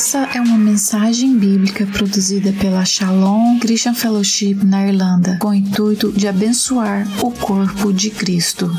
[0.00, 6.10] Essa é uma mensagem bíblica produzida pela Shalom Christian Fellowship na Irlanda, com o intuito
[6.10, 8.72] de abençoar o corpo de Cristo.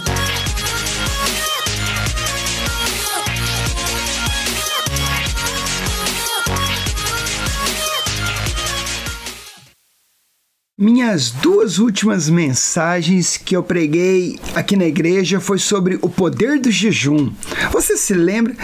[10.81, 16.71] Minhas duas últimas mensagens que eu preguei aqui na igreja foi sobre o poder do
[16.71, 17.31] jejum.
[17.71, 18.55] Você se lembra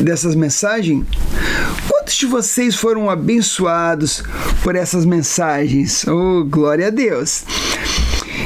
[0.00, 1.06] dessas mensagens?
[1.88, 4.24] Quantos de vocês foram abençoados
[4.64, 6.04] por essas mensagens?
[6.08, 7.44] Oh, glória a Deus!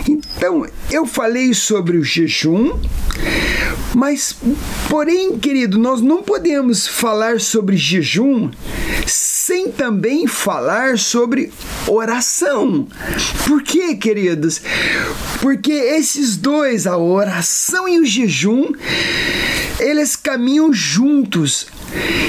[0.06, 2.78] Então, eu falei sobre o jejum,
[3.94, 4.36] mas,
[4.90, 8.50] porém, querido, nós não podemos falar sobre jejum
[9.50, 11.52] sem também falar sobre
[11.88, 12.86] oração.
[13.48, 14.62] Por quê, queridos?
[15.42, 18.70] Porque esses dois, a oração e o jejum,
[19.80, 21.66] eles caminham juntos.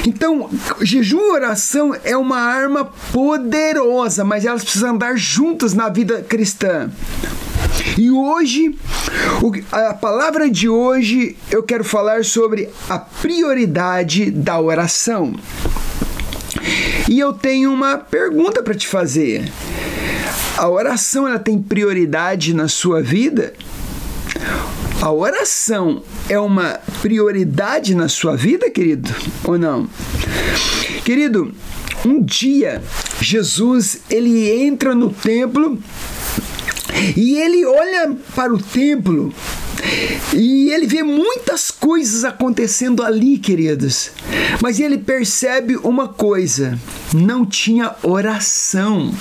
[0.04, 0.50] Então,
[0.80, 6.90] jejum e oração é uma arma poderosa, mas elas precisam andar juntas na vida cristã.
[7.96, 8.76] E hoje,
[9.70, 15.36] a palavra de hoje, eu quero falar sobre a prioridade da oração.
[17.08, 19.50] E eu tenho uma pergunta para te fazer.
[20.56, 23.52] A oração ela tem prioridade na sua vida?
[25.00, 29.12] A oração é uma prioridade na sua vida, querido?
[29.44, 29.88] Ou não?
[31.04, 31.52] Querido,
[32.04, 32.82] um dia
[33.20, 35.78] Jesus ele entra no templo
[37.16, 39.34] e ele olha para o templo
[40.34, 44.10] e ele vê muitas coisas acontecendo ali, queridos.
[44.60, 46.78] Mas ele percebe uma coisa:
[47.12, 49.12] não tinha oração.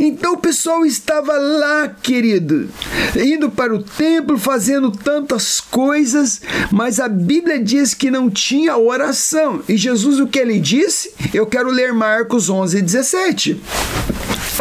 [0.00, 2.68] Então o pessoal estava lá, querido,
[3.16, 6.40] indo para o templo, fazendo tantas coisas,
[6.70, 9.60] mas a Bíblia diz que não tinha oração.
[9.68, 11.12] E Jesus, o que ele disse?
[11.34, 13.60] Eu quero ler Marcos 11, 17.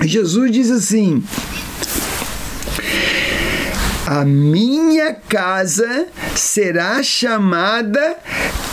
[0.04, 1.24] Jesus diz assim:
[4.08, 8.16] a minha casa será chamada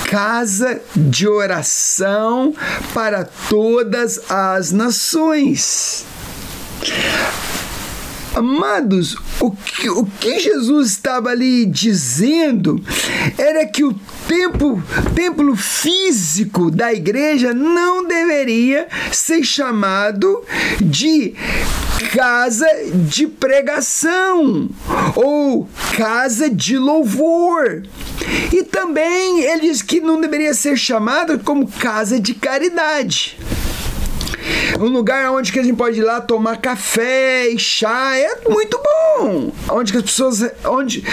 [0.08, 2.54] casa de oração
[2.94, 6.06] para todas as nações.
[8.32, 12.80] Amados, o que, o que Jesus estava ali dizendo
[13.36, 13.92] era que o
[14.26, 14.82] templo,
[15.14, 20.42] templo físico da igreja não deveria ser chamado
[20.80, 21.34] de
[22.12, 22.66] casa
[23.06, 24.68] de pregação
[25.14, 27.82] ou casa de louvor.
[28.52, 33.36] E também ele diz que não deveria ser chamado como casa de caridade
[34.80, 38.78] um lugar onde que a gente pode ir lá tomar café e chá, é muito
[38.78, 39.52] bom.
[39.70, 41.04] Onde que as pessoas, onde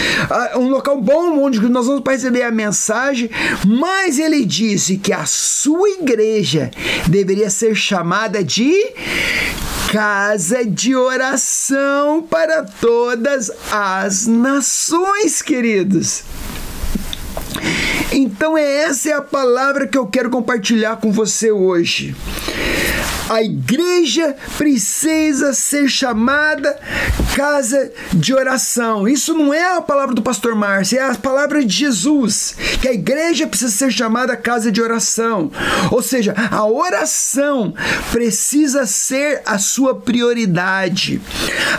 [0.56, 3.30] um local bom onde nós vamos receber a mensagem,
[3.66, 6.72] mas ele disse que a sua igreja
[7.08, 8.74] deveria ser chamada de
[9.92, 16.24] casa de oração para todas as nações, queridos.
[18.12, 22.14] Então essa é a palavra que eu quero compartilhar com você hoje.
[23.32, 26.78] A igreja precisa ser chamada
[27.34, 29.08] casa de oração.
[29.08, 32.58] Isso não é a palavra do pastor Márcio, é a palavra de Jesus.
[32.82, 35.50] Que a igreja precisa ser chamada casa de oração.
[35.92, 37.74] Ou seja, a oração
[38.12, 41.22] precisa ser a sua prioridade.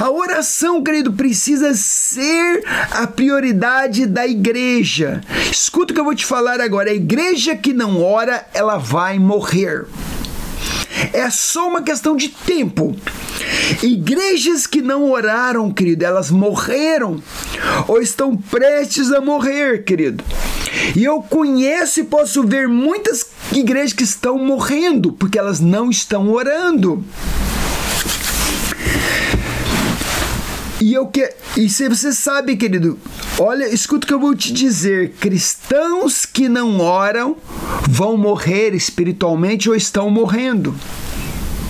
[0.01, 5.21] A oração, querido, precisa ser a prioridade da igreja.
[5.51, 6.91] Escuta o que eu vou te falar agora.
[6.91, 9.87] A igreja que não ora, ela vai morrer.
[11.13, 12.95] É só uma questão de tempo.
[13.83, 17.23] Igrejas que não oraram, querido, elas morreram
[17.89, 20.23] ou estão prestes a morrer, querido.
[20.97, 26.31] E eu conheço e posso ver muitas igrejas que estão morrendo porque elas não estão
[26.31, 27.05] orando.
[30.83, 32.99] E eu que e se você sabe, querido,
[33.39, 37.37] olha, escuta o que eu vou te dizer: cristãos que não oram
[37.89, 40.75] vão morrer espiritualmente ou estão morrendo.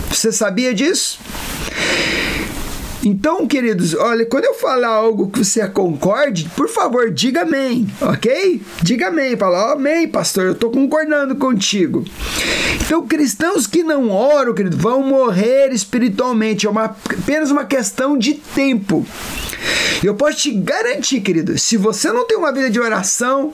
[0.08, 1.18] Você sabia disso?
[3.04, 8.62] Então, queridos, olha, quando eu falar algo que você concorde, por favor, diga amém, ok?
[8.80, 12.04] Diga amém, fala, amém, pastor, eu estou concordando contigo.
[12.84, 18.34] Então, cristãos que não oram, querido, vão morrer espiritualmente, é uma, apenas uma questão de
[18.34, 19.04] tempo.
[20.02, 23.52] Eu posso te garantir, querido, se você não tem uma vida de oração,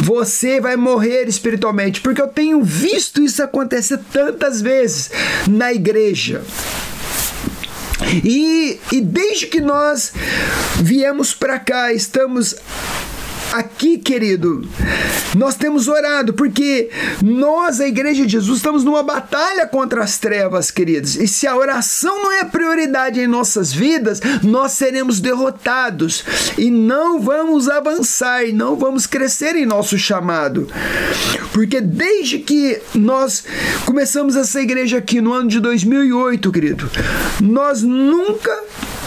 [0.00, 5.10] você vai morrer espiritualmente, porque eu tenho visto isso acontecer tantas vezes
[5.48, 6.42] na igreja.
[8.24, 10.12] E, e desde que nós
[10.80, 12.54] viemos para cá, estamos
[13.52, 14.66] aqui, querido,
[15.36, 16.90] nós temos orado, porque
[17.22, 21.16] nós, a Igreja de Jesus, estamos numa batalha contra as trevas, queridos.
[21.16, 26.24] E se a oração não é prioridade em nossas vidas, nós seremos derrotados
[26.56, 30.68] e não vamos avançar e não vamos crescer em nosso chamado.
[31.52, 33.44] Porque desde que nós
[33.84, 36.90] começamos essa igreja aqui no ano de 2008, querido,
[37.40, 38.52] nós nunca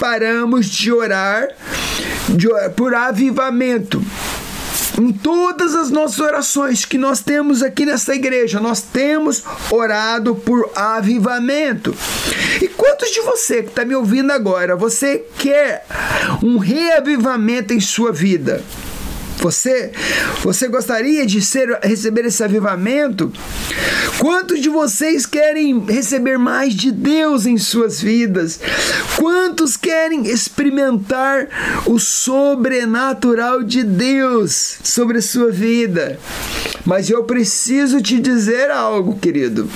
[0.00, 1.48] paramos de orar,
[2.28, 4.02] de orar por avivamento
[4.98, 10.70] em todas as nossas orações que nós temos aqui nessa igreja, nós temos orado por
[10.74, 11.94] avivamento.
[12.62, 15.84] E quantos de você que está me ouvindo agora, você quer
[16.42, 18.62] um reavivamento em sua vida?
[19.46, 19.92] Você,
[20.42, 23.32] você gostaria de ser, receber esse avivamento?
[24.18, 28.58] Quantos de vocês querem receber mais de Deus em suas vidas?
[29.16, 31.46] Quantos querem experimentar
[31.86, 36.18] o sobrenatural de Deus sobre a sua vida?
[36.84, 39.70] Mas eu preciso te dizer algo, querido.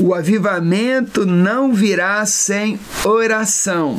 [0.00, 3.98] O avivamento não virá sem oração.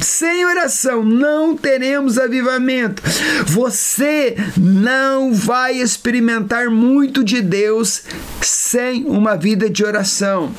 [0.00, 3.02] Sem oração não teremos avivamento.
[3.46, 8.02] Você não vai experimentar muito de Deus
[8.40, 10.52] sem uma vida de oração.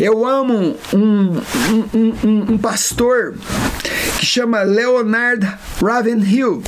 [0.00, 1.40] Eu amo um,
[1.94, 3.34] um, um, um pastor
[4.18, 5.46] que chama Leonard
[5.80, 6.62] Ravenhill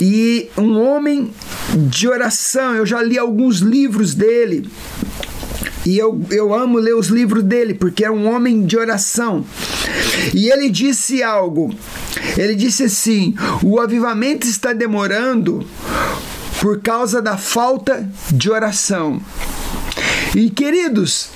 [0.00, 1.32] e um homem
[1.74, 2.74] de oração.
[2.74, 4.68] Eu já li alguns livros dele.
[5.86, 9.44] E eu, eu amo ler os livros dele, porque é um homem de oração.
[10.32, 11.74] E ele disse algo.
[12.36, 15.66] Ele disse assim: o avivamento está demorando
[16.60, 19.20] por causa da falta de oração.
[20.34, 21.28] E queridos,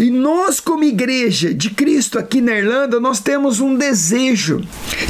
[0.00, 4.60] e nós, como igreja de Cristo aqui na Irlanda, nós temos um desejo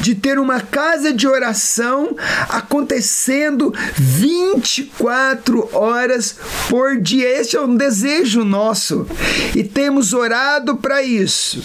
[0.00, 2.16] de ter uma casa de oração
[2.48, 6.36] acontecendo 24 horas
[6.68, 7.40] por dia.
[7.40, 9.06] Esse é um desejo nosso
[9.54, 11.62] e temos orado para isso.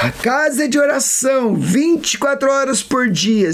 [0.00, 3.50] A casa de oração 24 horas por dia,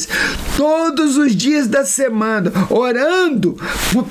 [0.56, 3.56] todos os dias da semana, orando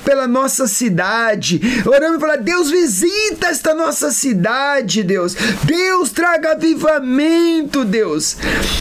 [0.04, 5.34] pela nossa cidade, orando para Deus visita esta nossa cidade de Deus.
[5.64, 8.36] Deus traga avivamento, Deus.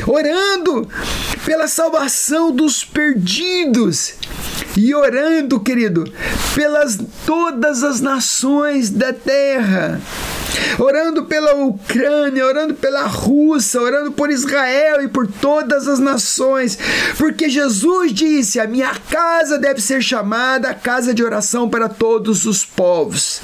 [0.05, 0.87] Orando
[1.45, 4.15] pela salvação dos perdidos.
[4.75, 6.11] E orando, querido,
[6.55, 9.99] pelas todas as nações da terra
[10.79, 16.77] orando pela Ucrânia, orando pela Rússia, orando por Israel e por todas as nações,
[17.17, 22.63] porque Jesus disse: A minha casa deve ser chamada casa de oração para todos os
[22.65, 23.41] povos.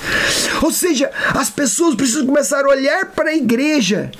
[0.62, 4.12] Ou seja, as pessoas precisam começar a olhar para a igreja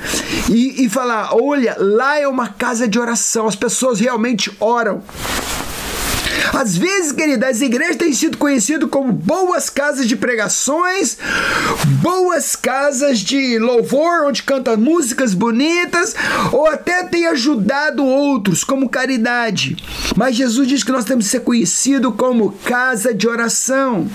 [0.50, 5.01] e, e falar: olha, lá é uma casa de oração, as pessoas realmente oram.
[6.53, 11.18] Às vezes, querida, as igrejas têm sido conhecidas como boas casas de pregações,
[12.01, 16.15] boas casas de louvor, onde cantam músicas bonitas,
[16.51, 19.77] ou até têm ajudado outros, como caridade.
[20.15, 24.07] Mas Jesus diz que nós temos que ser conhecidos como casa de oração.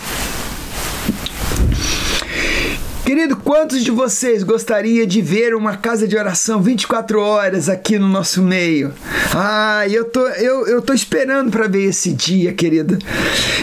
[3.05, 8.09] Querido, quantos de vocês gostaria de ver uma casa de oração 24 horas aqui no
[8.09, 8.93] nosso meio?
[9.35, 12.99] Ah, eu tô, eu, eu tô esperando para ver esse dia, querido.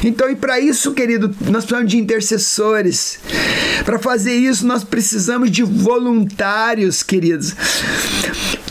[0.03, 3.19] Então, e para isso, querido, nós precisamos de intercessores.
[3.83, 7.53] Para fazer isso, nós precisamos de voluntários, queridos.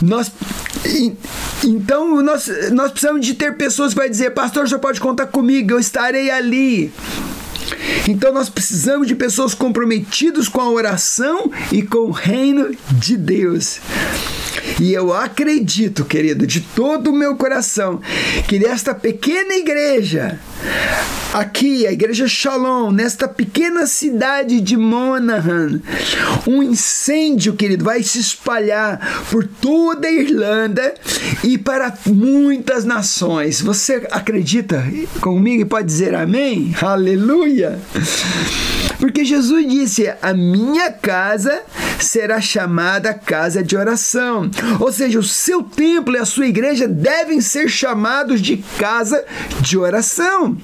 [0.01, 0.31] Nós
[1.63, 5.71] então, nós, nós precisamos de ter pessoas que vai dizer, pastor, você pode contar comigo,
[5.71, 6.91] eu estarei ali.
[8.07, 13.79] Então nós precisamos de pessoas comprometidas com a oração e com o reino de Deus.
[14.79, 18.01] E eu acredito, querido, de todo o meu coração,
[18.47, 20.39] que nesta pequena igreja,
[21.33, 25.79] aqui, a igreja Shalom, nesta pequena cidade de Monaghan,
[26.47, 30.93] um incêndio, querido, vai se espalhar por toda a Irlanda
[31.43, 33.61] e para muitas nações.
[33.61, 34.83] Você acredita
[35.21, 36.75] comigo e pode dizer amém?
[36.81, 37.54] Aleluia!
[38.99, 41.61] Porque Jesus disse: A minha casa
[41.99, 44.49] será chamada casa de oração.
[44.79, 49.23] Ou seja, o seu templo e a sua igreja devem ser chamados de casa
[49.61, 50.57] de oração.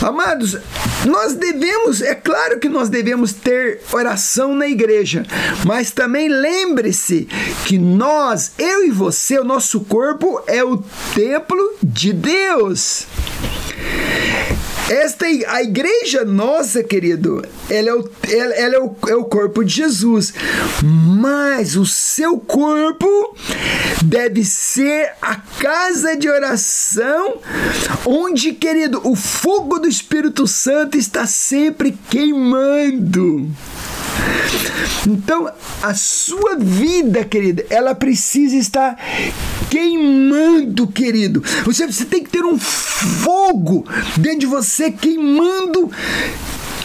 [0.00, 0.58] Amados,
[1.06, 5.24] nós devemos, é claro que nós devemos ter oração na igreja,
[5.64, 7.28] mas também lembre-se
[7.66, 10.82] que nós, eu e você, o nosso corpo é o
[11.14, 13.06] templo de Deus.
[14.92, 19.64] Esta a igreja nossa, querido, ela, é o, ela, ela é, o, é o corpo
[19.64, 20.34] de Jesus.
[20.82, 23.34] Mas o seu corpo
[24.04, 27.38] deve ser a casa de oração,
[28.04, 33.48] onde, querido, o fogo do Espírito Santo está sempre queimando.
[35.06, 35.50] Então,
[35.82, 38.96] a sua vida, querida, ela precisa estar
[39.70, 41.42] queimando, querido.
[41.64, 43.84] Você, você tem que ter um fogo
[44.16, 45.90] dentro de você queimando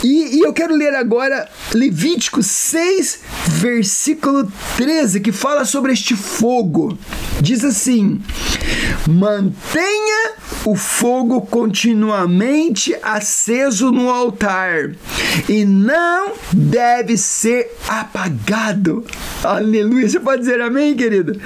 [0.03, 6.97] e, e, eu quero ler agora Levítico 6, versículo 13, que fala sobre este fogo.
[7.41, 8.21] Diz assim:
[9.07, 10.33] Mantenha
[10.65, 14.91] o fogo continuamente aceso no altar
[15.47, 19.05] e não deve ser apagado.
[19.43, 20.09] Aleluia.
[20.09, 21.39] Você pode dizer amém, querido?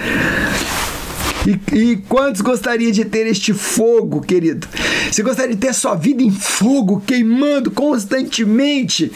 [1.48, 4.68] E, e quantos gostaria de ter este fogo, querido?
[5.12, 9.12] Você gostaria de ter sua vida em fogo, queimando constantemente?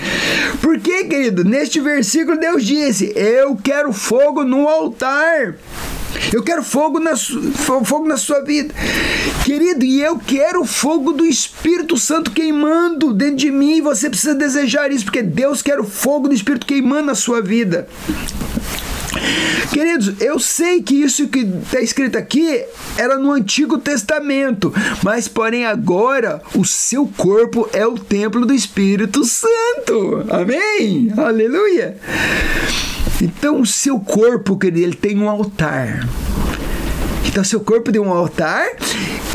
[0.62, 5.56] Porque, querido, neste versículo Deus disse: Eu quero fogo no altar.
[6.34, 8.74] Eu quero fogo na, fogo na sua vida.
[9.44, 13.82] Querido, e eu quero o fogo do Espírito Santo queimando dentro de mim.
[13.82, 17.88] Você precisa desejar isso, porque Deus quer o fogo do Espírito queimando na sua vida.
[19.72, 22.64] Queridos, eu sei que isso que está escrito aqui
[22.98, 29.24] era no Antigo Testamento, mas porém agora o seu corpo é o templo do Espírito
[29.26, 30.26] Santo.
[30.30, 31.12] Amém?
[31.18, 31.98] Aleluia.
[33.22, 36.08] Então o seu corpo, querido, ele tem um altar.
[37.26, 38.66] Então seu corpo tem um altar,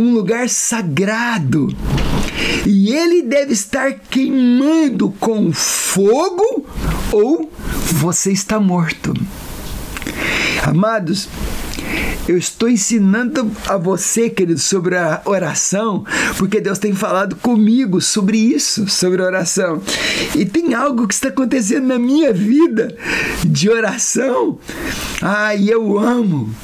[0.00, 1.68] um lugar sagrado.
[2.66, 6.66] E ele deve estar queimando com fogo
[7.12, 7.50] ou
[7.92, 9.12] você está morto.
[10.62, 11.28] Amados,
[12.28, 16.04] eu estou ensinando a você, querido, sobre a oração,
[16.36, 19.82] porque Deus tem falado comigo sobre isso, sobre oração.
[20.36, 22.94] E tem algo que está acontecendo na minha vida
[23.44, 24.58] de oração.
[25.20, 26.54] Ai, eu amo.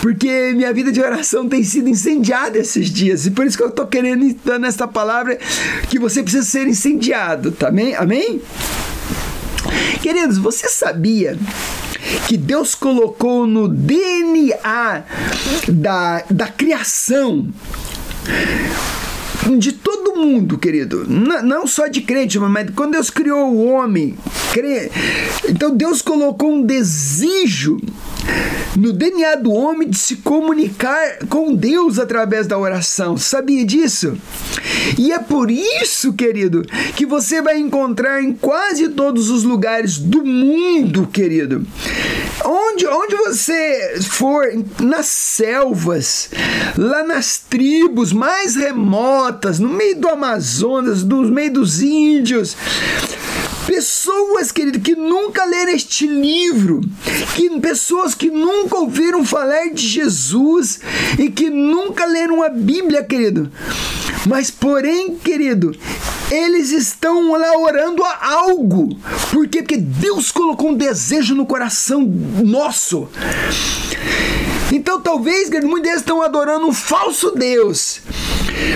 [0.00, 3.26] Porque minha vida de oração tem sido incendiada esses dias.
[3.26, 5.38] E por isso que eu estou querendo dar nesta palavra
[5.88, 7.68] que você precisa ser incendiado, tá?
[7.68, 7.96] Amém?
[7.96, 8.40] Amém?
[10.00, 11.36] Queridos, você sabia
[12.26, 15.04] que Deus colocou no DNA
[15.68, 17.48] da, da criação
[19.58, 21.06] de todo mundo, querido.
[21.08, 24.16] N não só de crente, mas quando Deus criou o homem,
[24.52, 24.90] cre...
[25.48, 27.78] então Deus colocou um desejo
[28.76, 33.16] no DNA do homem de se comunicar com Deus através da oração.
[33.16, 34.16] Sabia disso?
[34.96, 36.62] E é por isso, querido,
[36.94, 41.66] que você vai encontrar em quase todos os lugares do mundo, querido.
[42.44, 44.46] Onde, onde você for,
[44.80, 46.30] nas selvas,
[46.76, 49.17] lá nas tribos mais remotas,
[49.58, 52.56] no meio do Amazonas, no meio dos índios,
[53.68, 56.80] Pessoas, querido, que nunca leram este livro,
[57.36, 60.80] que pessoas que nunca ouviram falar de Jesus
[61.18, 63.52] e que nunca leram a Bíblia, querido.
[64.26, 65.76] Mas, porém, querido,
[66.30, 68.98] eles estão lá orando a algo.
[69.30, 69.58] Por quê?
[69.58, 72.00] Porque Deus colocou um desejo no coração
[72.42, 73.06] nosso.
[74.72, 78.00] Então, talvez, muitos deles estão adorando um falso Deus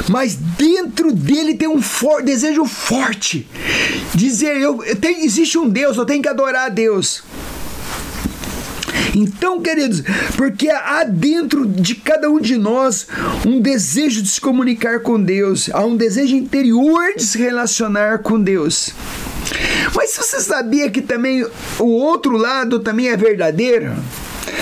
[0.09, 3.49] mas dentro dele tem um for desejo forte.
[4.15, 7.25] Dizer, eu, eu tenho, existe um Deus, eu tenho que adorar a Deus.
[9.15, 10.03] Então, queridos,
[10.37, 13.09] porque há dentro de cada um de nós
[13.45, 18.41] um desejo de se comunicar com Deus, há um desejo interior de se relacionar com
[18.41, 18.91] Deus.
[19.95, 21.45] Mas você sabia que também
[21.79, 23.93] o outro lado também é verdadeiro?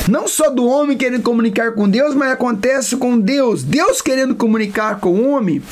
[0.08, 3.62] Não só do homem querendo comunicar com Deus, mas acontece com Deus.
[3.62, 5.62] Deus querendo comunicar com o homem.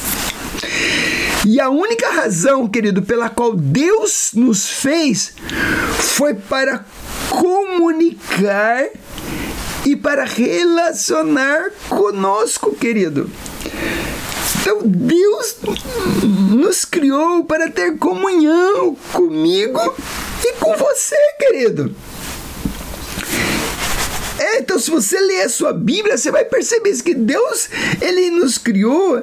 [1.46, 5.34] E a única razão, querido, pela qual Deus nos fez
[5.98, 6.84] foi para
[7.30, 8.86] comunicar
[9.84, 13.30] e para relacionar conosco, querido.
[14.60, 15.56] Então Deus
[16.22, 19.80] nos criou para ter comunhão comigo
[20.44, 21.94] e com você, querido.
[24.38, 27.68] É, então se você ler a sua Bíblia, você vai perceber que Deus,
[28.00, 29.20] ele nos criou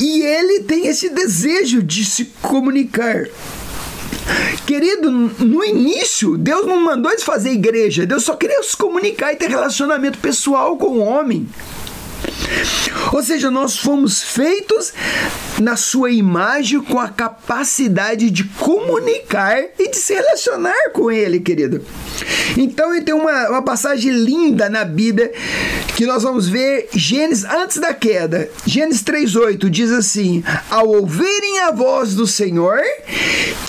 [0.00, 3.26] e ele tem esse desejo de se comunicar.
[4.66, 9.36] Querido, no início, Deus não mandou eles fazer igreja, Deus só queria se comunicar e
[9.36, 11.48] ter relacionamento pessoal com o homem.
[13.12, 14.92] Ou seja, nós fomos feitos
[15.60, 21.84] na sua imagem com a capacidade de comunicar e de se relacionar com ele, querido.
[22.56, 25.32] Então, tem uma, uma passagem linda na Bíblia
[25.96, 28.48] que nós vamos ver Gênesis antes da queda.
[28.64, 32.80] Gênesis 3:8 diz assim: "Ao ouvirem a voz do Senhor,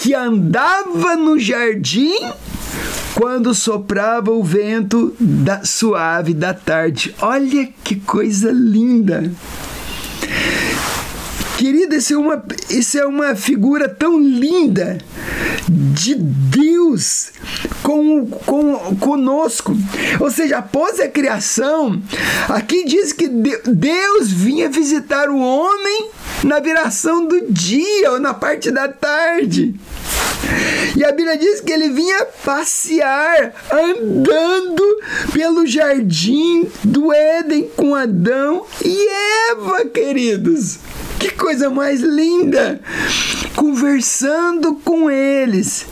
[0.02, 2.16] que andava no jardim
[3.16, 7.16] quando soprava o vento da, suave da tarde.
[7.22, 9.32] Olha que coisa linda!
[11.58, 14.98] Querida, isso é, uma, isso é uma figura tão linda
[15.70, 17.32] de Deus
[17.84, 19.72] com, com, conosco.
[20.20, 22.02] Ou seja, após a criação,
[22.50, 26.10] aqui diz que Deus vinha visitar o homem
[26.44, 29.76] na viração do dia ou na parte da tarde.
[30.96, 34.84] E a Bíblia diz que ele vinha passear, andando
[35.34, 39.08] pelo jardim do Éden com Adão e
[39.52, 40.80] Eva, queridos.
[41.20, 42.82] Que coisa mais linda!
[43.56, 45.86] Conversando com eles,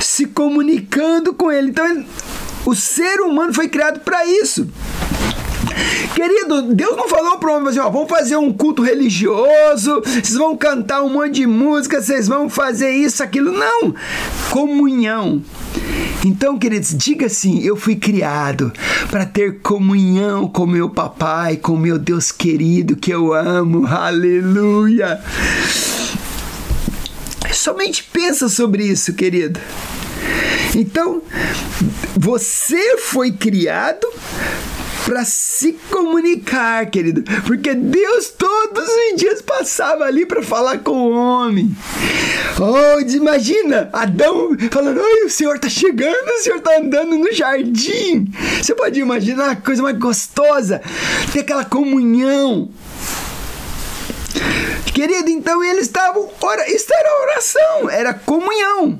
[0.00, 1.70] se comunicando com ele.
[1.70, 2.04] Então,
[2.66, 4.68] o ser humano foi criado para isso.
[6.14, 10.34] Querido, Deus não falou para o homem assim, ó, vamos fazer um culto religioso, vocês
[10.34, 13.52] vão cantar um monte de música, vocês vão fazer isso, aquilo.
[13.52, 13.94] Não!
[14.50, 15.42] Comunhão.
[16.24, 18.72] Então, queridos, diga assim: eu fui criado
[19.10, 23.86] para ter comunhão com meu papai, com meu Deus querido que eu amo.
[23.86, 25.20] Aleluia!
[27.52, 29.58] Somente pensa sobre isso, querido.
[30.74, 31.22] Então,
[32.16, 34.06] você foi criado
[35.04, 41.12] para se comunicar, querido, porque Deus todos os dias passava ali para falar com o
[41.12, 41.74] homem.
[42.58, 48.32] Oh, imagina Adão falando: Oi, o Senhor tá chegando, o Senhor tá andando no jardim.
[48.60, 50.80] Você pode imaginar a coisa mais gostosa,
[51.32, 52.70] ter aquela comunhão.
[54.92, 56.28] Querido, então eles estavam.
[56.68, 58.98] Isso era oração, era comunhão.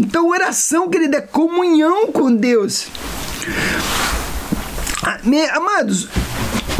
[0.00, 2.88] Então, oração, querido, é comunhão com Deus.
[5.52, 6.08] Amados,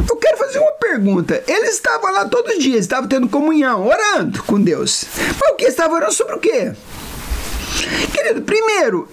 [0.08, 1.42] eu quero fazer uma pergunta.
[1.46, 5.04] Eles estavam lá todos os dias, estavam tendo comunhão, orando com Deus.
[5.16, 5.66] Mas o que?
[5.66, 6.72] Estavam orando sobre o quê?
[8.12, 9.06] Querido, primeiro,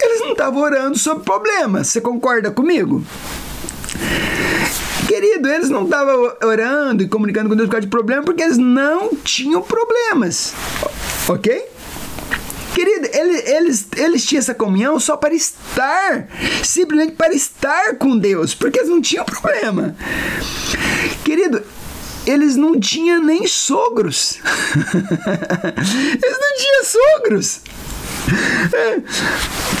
[0.00, 1.88] eles não estavam orando sobre problemas.
[1.88, 3.02] Você concorda comigo?
[5.06, 8.58] Querido, eles não estavam orando e comunicando com Deus por causa de problema porque eles
[8.58, 10.52] não tinham problemas.
[11.26, 11.66] Ok?
[12.78, 16.28] Querido, eles, eles, eles tinham essa comunhão só para estar,
[16.62, 19.96] simplesmente para estar com Deus, porque eles não tinham problema.
[21.24, 21.60] Querido,
[22.24, 24.38] eles não tinham nem sogros.
[26.22, 27.60] eles não tinham sogros.
[28.72, 29.00] É.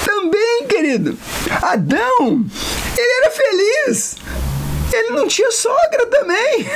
[0.04, 1.16] Também, querido,
[1.62, 2.44] Adão,
[2.96, 4.16] ele era feliz.
[4.92, 6.66] Ele não tinha sogra também.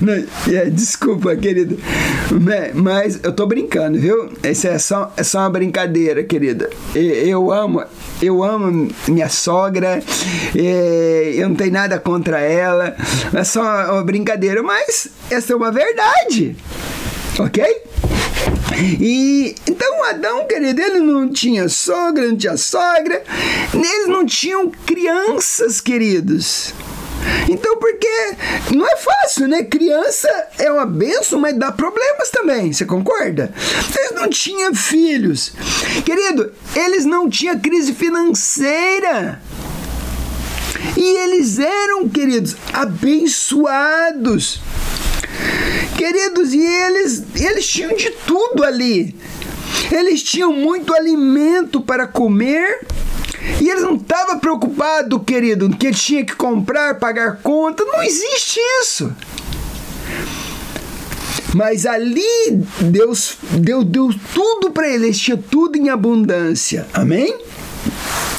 [0.00, 0.14] não,
[0.54, 1.78] é, desculpa, querido.
[2.74, 4.30] Mas eu tô brincando, viu?
[4.42, 6.70] Isso é só, é só uma brincadeira, querida.
[6.94, 7.82] Eu amo,
[8.22, 10.02] eu amo minha sogra.
[10.54, 12.96] Eu não tenho nada contra ela.
[13.34, 16.56] É só uma brincadeira, mas essa é uma verdade.
[17.38, 17.82] Ok?
[19.00, 23.22] E então Adão, querido, ele não tinha sogra, não tinha sogra,
[23.74, 26.72] eles não tinham crianças, queridos.
[27.48, 28.08] Então, porque
[28.74, 29.62] não é fácil, né?
[29.64, 33.52] Criança é uma benção, mas dá problemas também, você concorda?
[33.96, 35.52] Eles não tinham filhos.
[36.04, 39.40] Querido, eles não tinham crise financeira.
[40.96, 44.60] E eles eram, queridos, abençoados.
[45.96, 49.14] Queridos, e eles, eles tinham de tudo ali.
[49.90, 52.80] Eles tinham muito alimento para comer.
[53.60, 57.84] E eles não estavam preocupados, querido, que eles tinham que comprar, pagar conta.
[57.84, 59.12] Não existe isso.
[61.54, 62.22] Mas ali
[62.80, 66.86] Deus deu, deu tudo para eles, tinha tudo em abundância.
[66.92, 67.36] Amém?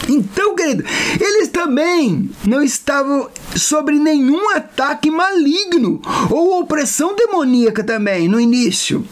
[0.08, 0.84] Então, querido,
[1.20, 9.06] eles também não estavam sobre nenhum ataque maligno ou opressão demoníaca também no início.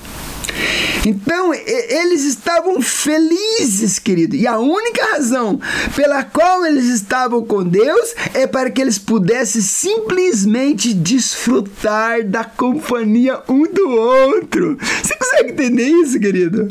[1.06, 4.36] Então, eles estavam felizes, querido.
[4.36, 5.60] E a única razão
[5.96, 13.42] pela qual eles estavam com Deus é para que eles pudessem simplesmente desfrutar da companhia
[13.48, 14.78] um do outro.
[15.04, 16.68] Você consegue entender isso, querido?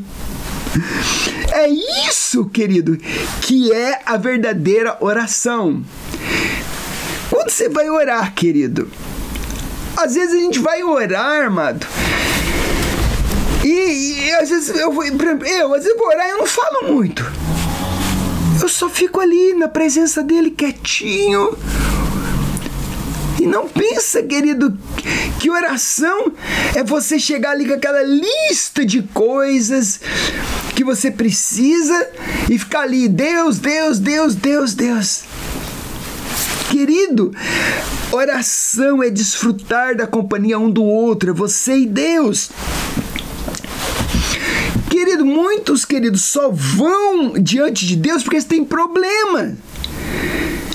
[1.57, 1.71] É
[2.07, 2.99] isso, querido,
[3.41, 5.83] que é a verdadeira oração.
[7.31, 8.91] Quando você vai orar, querido,
[9.97, 11.87] às vezes a gente vai orar, amado.
[13.65, 16.93] E, e às vezes eu vou, eu, às vezes vou orar e eu não falo
[16.93, 17.25] muito.
[18.61, 21.57] Eu só fico ali na presença dele quietinho.
[23.41, 24.77] E não pensa, querido,
[25.39, 26.33] que oração
[26.75, 30.01] é você chegar ali com aquela lista de coisas
[30.75, 32.09] que você precisa
[32.51, 35.25] e ficar ali, Deus, Deus, Deus, Deus, Deus.
[36.71, 37.33] Querido,
[38.11, 42.51] oração é desfrutar da companhia um do outro, é você e Deus.
[44.91, 49.55] Querido, muitos queridos só vão diante de Deus porque eles têm problema.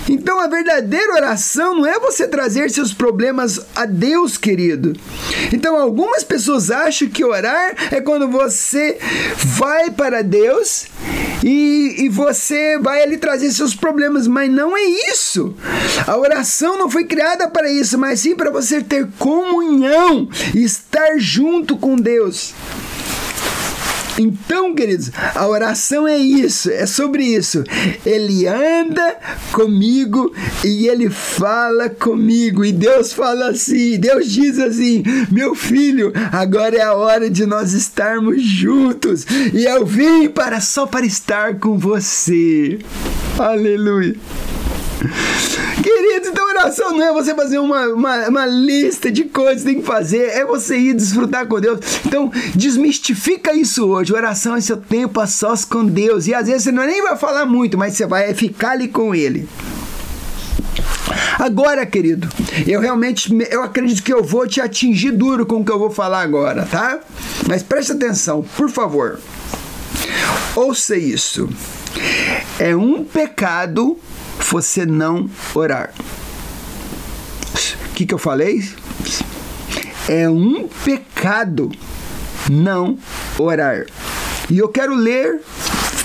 [0.10, 4.94] Então a verdadeira oração não é você trazer seus problemas a Deus, querido.
[5.54, 8.98] Então algumas pessoas acham que orar é quando você
[9.44, 10.88] vai para Deus
[11.44, 15.56] e, e você vai ali trazer seus problemas, mas não é isso.
[16.06, 21.78] A oração não foi criada para isso, mas sim para você ter comunhão estar junto
[21.78, 22.54] com Deus.
[24.18, 27.64] Então, queridos, a oração é isso, é sobre isso.
[28.06, 29.18] Ele anda
[29.52, 32.64] comigo e ele fala comigo.
[32.64, 37.74] E Deus fala assim, Deus diz assim: "Meu filho, agora é a hora de nós
[37.74, 42.80] estarmos juntos, e eu vim para só para estar com você."
[43.40, 44.16] Aleluia.
[45.82, 49.82] Querido, então oração não é você fazer uma, uma, uma, lista de coisas que tem
[49.82, 51.80] que fazer, é você ir desfrutar com Deus.
[52.06, 54.14] Então, desmistifica isso hoje.
[54.14, 56.28] Oração é seu tempo a sós com Deus.
[56.28, 59.16] E às vezes você não nem vai falar muito, mas você vai ficar ali com
[59.16, 59.48] Ele.
[61.40, 62.30] Agora, querido,
[62.68, 65.90] eu realmente eu acredito que eu vou te atingir duro com o que eu vou
[65.90, 67.00] falar agora, tá?
[67.48, 69.20] Mas preste atenção, por favor.
[70.56, 71.50] Ouça isso.
[72.60, 73.98] É um pecado
[74.50, 75.94] você não orar.
[77.86, 78.68] O que, que eu falei?
[80.08, 81.72] É um pecado
[82.50, 82.98] não
[83.38, 83.86] orar.
[84.50, 85.42] E eu quero ler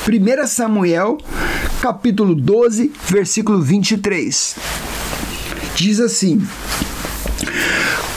[0.06, 1.18] 1 Samuel,
[1.80, 4.56] capítulo 12, versículo 23.
[5.74, 6.46] Diz assim: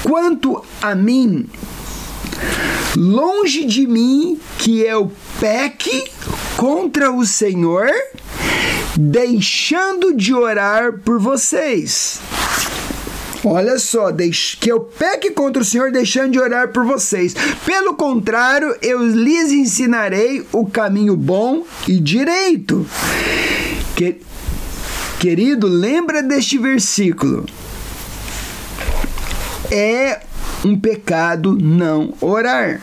[0.04, 1.48] Quanto a mim,
[2.96, 6.12] longe de mim que eu peque
[6.60, 7.90] contra o Senhor
[8.98, 12.20] deixando de orar por vocês.
[13.46, 14.12] Olha só,
[14.60, 17.34] que eu peque contra o Senhor deixando de orar por vocês.
[17.66, 22.86] Pelo contrário, eu lhes ensinarei o caminho bom e direito.
[23.96, 24.18] Que,
[25.18, 27.46] querido, lembra deste versículo.
[29.72, 30.20] É
[30.66, 32.82] um pecado não orar.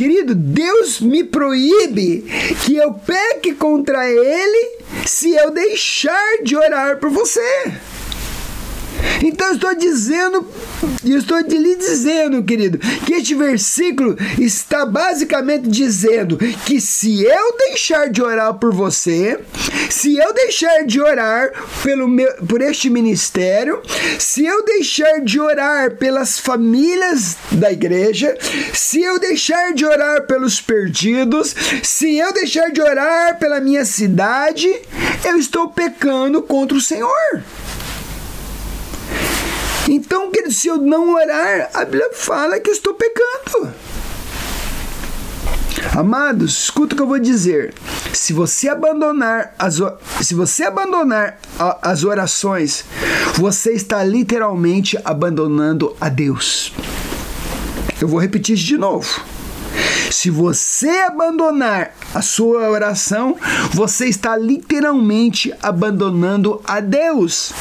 [0.00, 2.24] Querido, Deus me proíbe
[2.64, 7.70] que eu peque contra Ele se eu deixar de orar por você.
[9.22, 10.46] Então estou dizendo,
[11.04, 18.08] eu estou lhe dizendo, querido, que este versículo está basicamente dizendo que se eu deixar
[18.08, 19.38] de orar por você,
[19.90, 23.82] se eu deixar de orar pelo meu, por este ministério,
[24.18, 28.36] se eu deixar de orar pelas famílias da igreja,
[28.72, 34.68] se eu deixar de orar pelos perdidos, se eu deixar de orar pela minha cidade,
[35.24, 37.42] eu estou pecando contra o Senhor.
[39.92, 43.74] Então, querido, se eu não orar, a Bíblia fala que eu estou pecando.
[45.98, 47.74] Amados, escuta o que eu vou dizer.
[48.14, 49.80] Se você abandonar as,
[50.22, 51.40] se você abandonar
[51.82, 52.84] as orações,
[53.34, 56.72] você está literalmente abandonando a Deus.
[58.00, 59.20] Eu vou repetir isso de novo.
[60.10, 63.36] Se você abandonar a sua oração,
[63.72, 67.52] você está literalmente abandonando a Deus.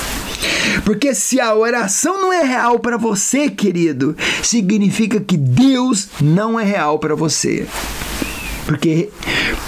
[0.83, 6.63] Porque se a oração não é real para você, querido, significa que Deus não é
[6.63, 7.67] real para você.
[8.65, 9.09] Porque,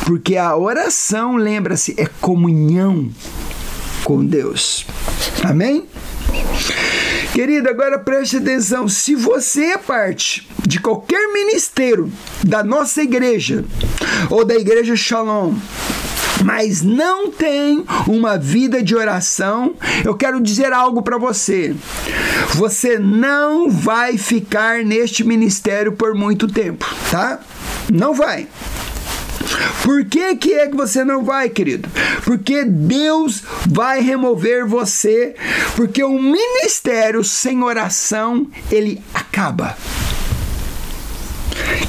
[0.06, 3.10] porque a oração, lembra-se, é comunhão
[4.04, 4.86] com Deus.
[5.44, 5.86] Amém?
[7.34, 8.90] Querido, agora preste atenção.
[8.90, 12.12] Se você é parte de qualquer ministério
[12.44, 13.64] da nossa igreja
[14.30, 15.54] ou da igreja Shalom,
[16.44, 21.74] mas não tem uma vida de oração, eu quero dizer algo para você.
[22.56, 27.40] Você não vai ficar neste ministério por muito tempo, tá?
[27.90, 28.48] Não vai.
[29.84, 31.90] Por que, que é que você não vai, querido?
[32.24, 35.36] Porque Deus vai remover você,
[35.76, 39.78] porque o ministério sem oração, ele acaba.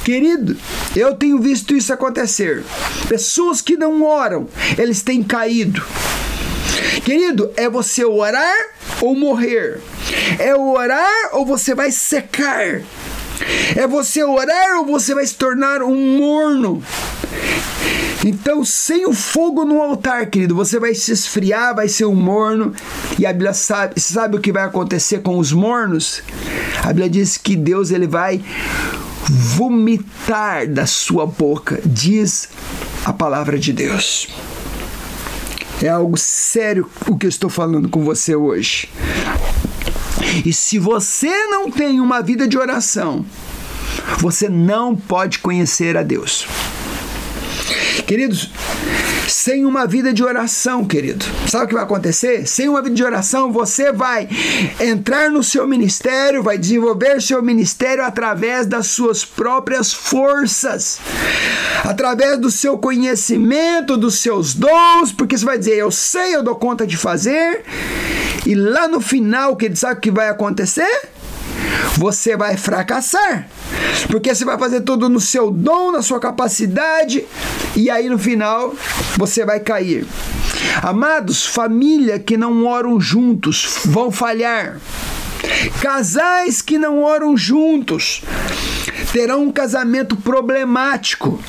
[0.04, 0.56] Querido,
[0.96, 2.64] eu tenho visto isso acontecer.
[3.08, 5.82] Pessoas que não oram, eles têm caído.
[7.04, 8.56] Querido, é você orar
[9.00, 9.80] ou morrer.
[10.38, 12.82] É orar ou você vai secar.
[13.76, 16.82] É você orar ou você vai se tornar um morno.
[18.24, 22.72] Então, sem o fogo no altar, querido, você vai se esfriar, vai ser um morno.
[23.18, 26.22] E a Bíblia sabe, sabe o que vai acontecer com os mornos?
[26.84, 28.40] A Bíblia diz que Deus ele vai
[29.28, 32.48] vomitar da sua boca, diz
[33.04, 34.28] a palavra de Deus.
[35.82, 38.88] É algo sério o que eu estou falando com você hoje.
[40.44, 43.24] E se você não tem uma vida de oração,
[44.18, 46.46] você não pode conhecer a Deus.
[48.06, 48.50] Queridos,
[49.28, 52.46] sem uma vida de oração, querido, sabe o que vai acontecer?
[52.46, 54.28] Sem uma vida de oração, você vai
[54.80, 60.98] entrar no seu ministério, vai desenvolver seu ministério através das suas próprias forças,
[61.84, 66.56] através do seu conhecimento, dos seus dons, porque você vai dizer, eu sei, eu dou
[66.56, 67.64] conta de fazer,
[68.44, 71.08] e lá no final, que sabe o que vai acontecer?
[71.96, 73.48] Você vai fracassar.
[74.08, 77.24] Porque você vai fazer tudo no seu dom, na sua capacidade,
[77.76, 78.74] e aí no final
[79.16, 80.06] você vai cair.
[80.82, 84.80] Amados, família que não oram juntos vão falhar.
[85.80, 88.22] Casais que não oram juntos
[89.12, 91.40] terão um casamento problemático.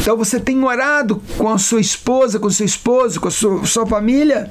[0.00, 3.64] Então você tem orado com a sua esposa, com o seu esposo, com a sua,
[3.66, 4.50] sua família?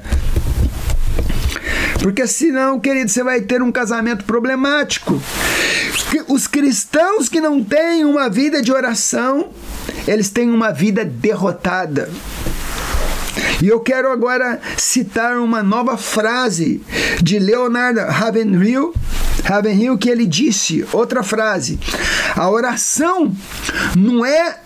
[2.02, 5.20] Porque senão, querido, você vai ter um casamento problemático.
[6.28, 9.48] Os cristãos que não têm uma vida de oração,
[10.06, 12.08] eles têm uma vida derrotada.
[13.62, 16.82] E eu quero agora citar uma nova frase
[17.22, 18.94] de Leonardo Ravenhill,
[19.44, 21.78] Ravenhill que ele disse, outra frase:
[22.34, 23.34] A oração
[23.96, 24.58] não é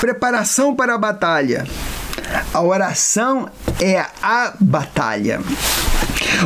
[0.00, 1.66] preparação para a batalha.
[2.52, 3.48] A oração
[3.80, 5.40] é a batalha.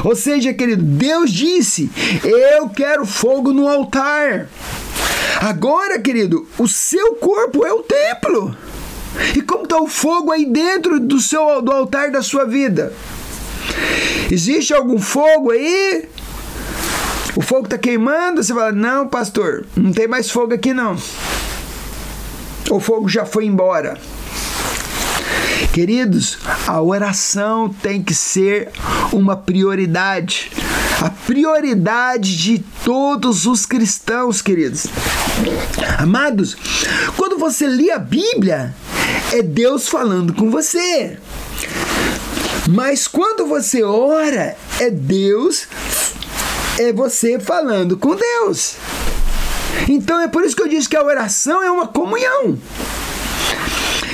[0.05, 1.91] Ou seja, querido, Deus disse:
[2.25, 4.49] Eu quero fogo no altar.
[5.41, 8.57] Agora, querido, o seu corpo é o templo.
[9.35, 12.93] E como está o fogo aí dentro do seu do altar da sua vida?
[14.31, 16.09] Existe algum fogo aí?
[17.35, 18.43] O fogo está queimando?
[18.43, 20.97] Você fala, não, pastor, não tem mais fogo aqui não.
[22.71, 23.99] O fogo já foi embora.
[25.73, 28.71] Queridos, a oração tem que ser
[29.13, 30.51] uma prioridade.
[31.01, 34.87] A prioridade de todos os cristãos, queridos.
[35.99, 36.57] Amados,
[37.17, 38.75] quando você lê a Bíblia,
[39.33, 41.19] é Deus falando com você.
[42.69, 45.69] Mas quando você ora, é Deus,
[46.79, 48.77] é você falando com Deus.
[49.89, 52.59] Então é por isso que eu disse que a oração é uma comunhão.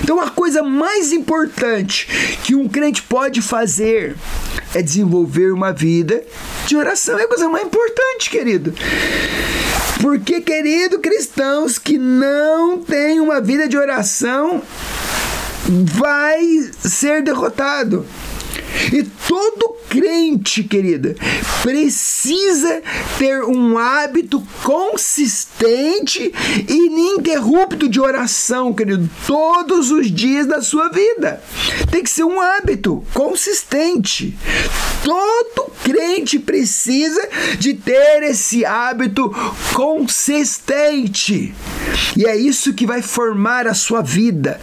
[0.03, 2.09] Então, a coisa mais importante
[2.45, 4.17] que um crente pode fazer
[4.75, 6.23] é desenvolver uma vida
[6.67, 7.19] de oração.
[7.19, 8.75] É a coisa mais importante, querido.
[10.01, 14.63] Porque, querido, cristãos que não têm uma vida de oração
[15.69, 16.43] vai
[16.81, 18.05] ser derrotado.
[18.93, 21.15] E todo crente, querida,
[21.63, 22.83] precisa
[23.19, 26.33] ter um hábito consistente
[26.69, 31.43] e ininterrupto de oração, querido, todos os dias da sua vida.
[31.91, 34.37] Tem que ser um hábito consistente.
[35.05, 39.31] Todo crente precisa de ter esse hábito
[39.75, 41.55] consistente.
[42.17, 44.61] E é isso que vai formar a sua vida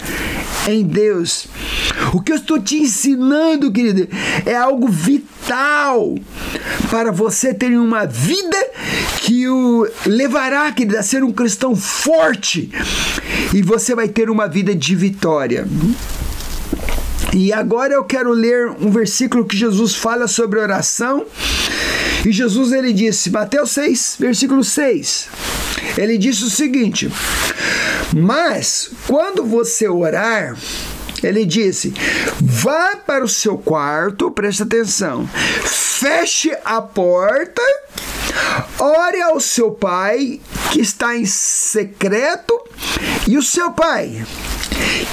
[0.68, 1.48] em Deus.
[2.14, 3.99] O que eu estou te ensinando, querido,
[4.46, 6.16] é algo vital
[6.90, 8.58] para você ter uma vida
[9.22, 12.72] que o levará, querido, a ser um cristão forte
[13.54, 15.68] e você vai ter uma vida de vitória.
[17.34, 21.26] E agora eu quero ler um versículo que Jesus fala sobre oração.
[22.26, 25.30] E Jesus ele disse, Mateus 6, versículo 6.
[25.98, 27.10] Ele disse o seguinte:
[28.16, 30.56] Mas quando você orar,
[31.24, 31.94] ele disse:
[32.42, 37.62] vá para o seu quarto, preste atenção, feche a porta,
[38.80, 40.40] ore ao seu pai
[40.72, 42.60] que está em secreto,
[43.28, 44.26] e o seu pai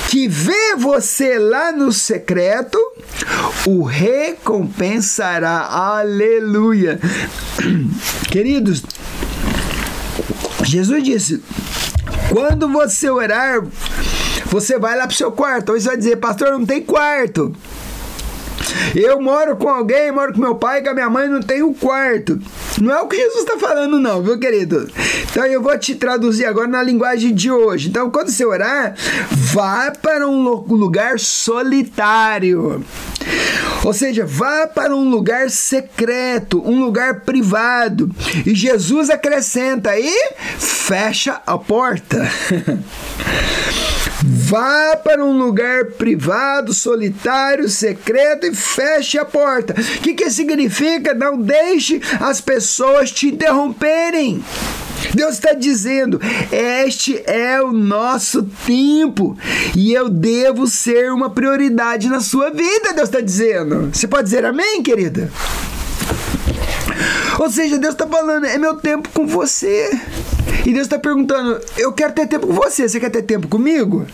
[0.09, 2.79] que vê você lá no secreto,
[3.67, 5.67] o recompensará.
[5.67, 7.01] Aleluia.
[8.31, 8.83] Queridos,
[10.63, 11.43] Jesus disse:
[12.29, 13.63] quando você orar,
[14.61, 15.73] você vai lá pro seu quarto.
[15.73, 17.55] Ou você vai dizer, pastor, não tem quarto.
[18.95, 22.41] Eu moro com alguém, moro com meu pai, com a minha mãe, não um quarto.
[22.81, 24.91] Não é o que Jesus está falando, não, viu, querido?
[25.31, 27.89] Então eu vou te traduzir agora na linguagem de hoje.
[27.89, 28.95] Então, quando você orar,
[29.31, 32.85] vá para um lugar solitário.
[33.85, 38.11] Ou seja, vá para um lugar secreto, um lugar privado.
[38.45, 40.15] E Jesus acrescenta aí,
[40.59, 42.29] fecha a porta.
[44.49, 49.75] Vá para um lugar privado, solitário, secreto e feche a porta.
[49.75, 51.13] O que, que significa?
[51.13, 54.45] Não deixe as pessoas te interromperem.
[55.13, 56.21] Deus está dizendo:
[56.53, 59.37] este é o nosso tempo
[59.75, 62.93] e eu devo ser uma prioridade na sua vida.
[62.95, 63.91] Deus está dizendo.
[63.93, 65.29] Você pode dizer amém, querida?
[67.39, 69.91] Ou seja, Deus está falando: é meu tempo com você.
[70.65, 74.07] E Deus está perguntando: eu quero ter tempo com você, você quer ter tempo comigo?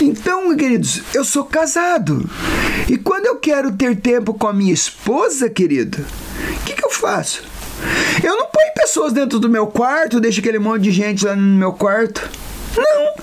[0.00, 2.28] Então, queridos, eu sou casado.
[2.88, 6.90] E quando eu quero ter tempo com a minha esposa, querido, o que, que eu
[6.90, 7.42] faço?
[8.22, 11.42] Eu não ponho pessoas dentro do meu quarto, deixo aquele monte de gente lá no
[11.42, 12.28] meu quarto.
[12.76, 13.14] Não.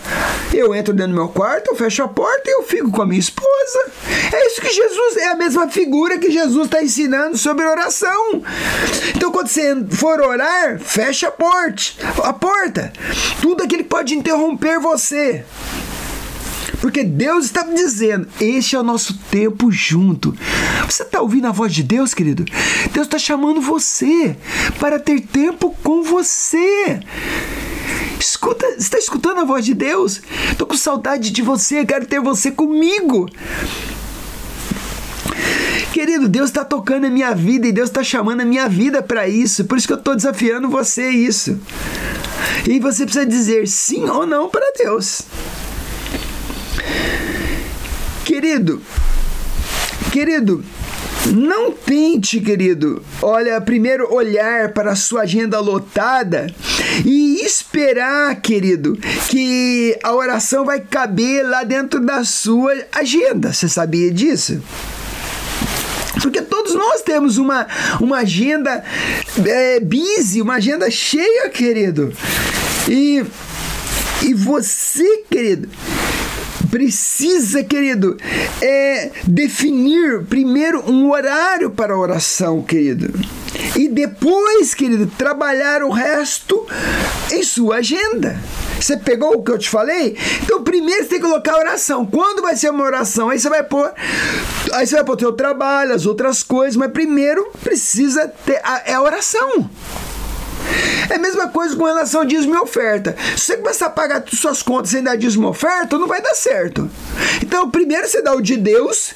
[0.54, 3.06] Eu entro dentro do meu quarto, eu fecho a porta e eu fico com a
[3.06, 3.92] minha esposa.
[4.34, 8.42] É isso que Jesus é a mesma figura que Jesus está ensinando sobre oração.
[9.16, 11.84] Então, quando você for orar, fecha a porta,
[12.24, 12.92] a porta.
[13.42, 15.44] Tudo aquilo que pode interromper você.
[16.82, 20.36] Porque Deus está dizendo: este é o nosso tempo junto.
[20.86, 22.46] Você está ouvindo a voz de Deus, querido?
[22.94, 24.36] Deus está chamando você
[24.80, 27.00] para ter tempo com você.
[28.20, 30.22] Escuta, está escutando a voz de Deus?
[30.52, 33.30] Estou com saudade de você, quero ter você comigo.
[35.94, 39.28] Querido, Deus está tocando a minha vida e Deus está chamando a minha vida para
[39.28, 39.66] isso.
[39.66, 41.60] Por isso que eu estou desafiando você isso.
[42.68, 45.24] E você precisa dizer sim ou não para Deus.
[48.26, 48.82] Querido,
[50.12, 50.64] querido,
[51.34, 56.48] não tente, querido, olha, primeiro olhar para a sua agenda lotada
[57.06, 58.98] e esperar, querido,
[59.30, 63.52] que a oração vai caber lá dentro da sua agenda.
[63.54, 64.62] Você sabia disso?
[66.22, 67.68] Porque todos nós temos uma,
[68.02, 68.84] uma agenda
[69.46, 72.14] é, busy, uma agenda cheia, querido.
[72.90, 73.24] E,
[74.24, 75.70] e você, querido,
[76.78, 78.16] precisa, querido,
[78.62, 83.12] é definir primeiro um horário para a oração, querido.
[83.76, 86.68] E depois, querido, trabalhar o resto
[87.32, 88.40] em sua agenda.
[88.80, 90.16] Você pegou o que eu te falei?
[90.44, 92.06] Então, primeiro você tem que colocar a oração.
[92.06, 93.32] Quando vai ser uma oração?
[93.32, 93.92] Aí você vai pôr.
[94.74, 98.84] Aí você vai pôr o teu trabalho, as outras coisas, mas primeiro precisa ter a,
[98.86, 99.68] é a oração.
[101.10, 103.16] É a mesma coisa com relação ao dízimo e oferta.
[103.36, 106.36] Se você começar a pagar suas contas sem dar dízimo e oferta, não vai dar
[106.36, 106.90] certo.
[107.42, 109.14] Então, primeiro você dá o de Deus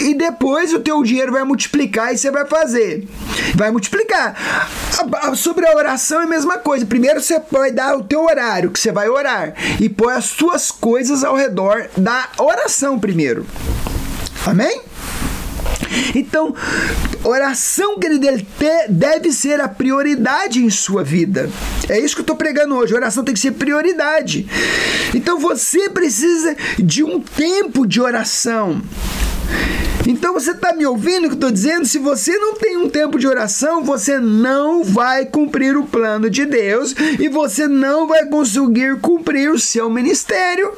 [0.00, 3.06] e depois o teu dinheiro vai multiplicar e você vai fazer.
[3.54, 4.36] Vai multiplicar.
[5.36, 6.84] Sobre a oração é a mesma coisa.
[6.86, 10.70] Primeiro você vai dar o teu horário que você vai orar e põe as suas
[10.70, 13.46] coisas ao redor da oração primeiro.
[14.46, 14.82] Amém?
[16.14, 16.54] Então,
[17.24, 18.46] oração, querido, ele
[18.88, 21.50] deve ser a prioridade em sua vida.
[21.88, 22.94] É isso que eu estou pregando hoje.
[22.94, 24.48] Oração tem que ser prioridade.
[25.14, 28.82] Então, você precisa de um tempo de oração.
[30.06, 31.84] Então você está me ouvindo o que eu estou dizendo?
[31.84, 36.46] Se você não tem um tempo de oração, você não vai cumprir o plano de
[36.46, 40.72] Deus e você não vai conseguir cumprir o seu ministério.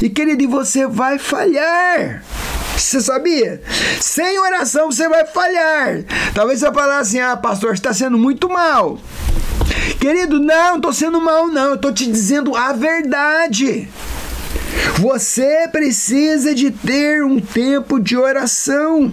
[0.00, 2.22] E querido, você vai falhar.
[2.76, 3.62] Você sabia?
[4.00, 6.02] Sem oração você vai falhar.
[6.34, 8.98] Talvez você falar assim: ah, pastor, está sendo muito mal.
[10.00, 11.70] Querido, não, estou sendo mal, não.
[11.70, 13.88] Eu estou te dizendo a verdade.
[14.98, 19.12] Você precisa de ter um tempo de oração.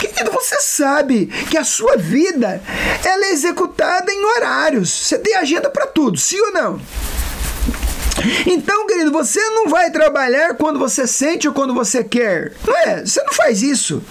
[0.00, 2.60] Querido, você sabe que a sua vida
[3.04, 4.90] ela é executada em horários.
[4.90, 6.80] Você tem agenda para tudo, sim ou não?
[8.46, 12.52] Então, querido, você não vai trabalhar quando você sente ou quando você quer.
[12.66, 13.04] Não é?
[13.04, 14.02] Você não faz isso.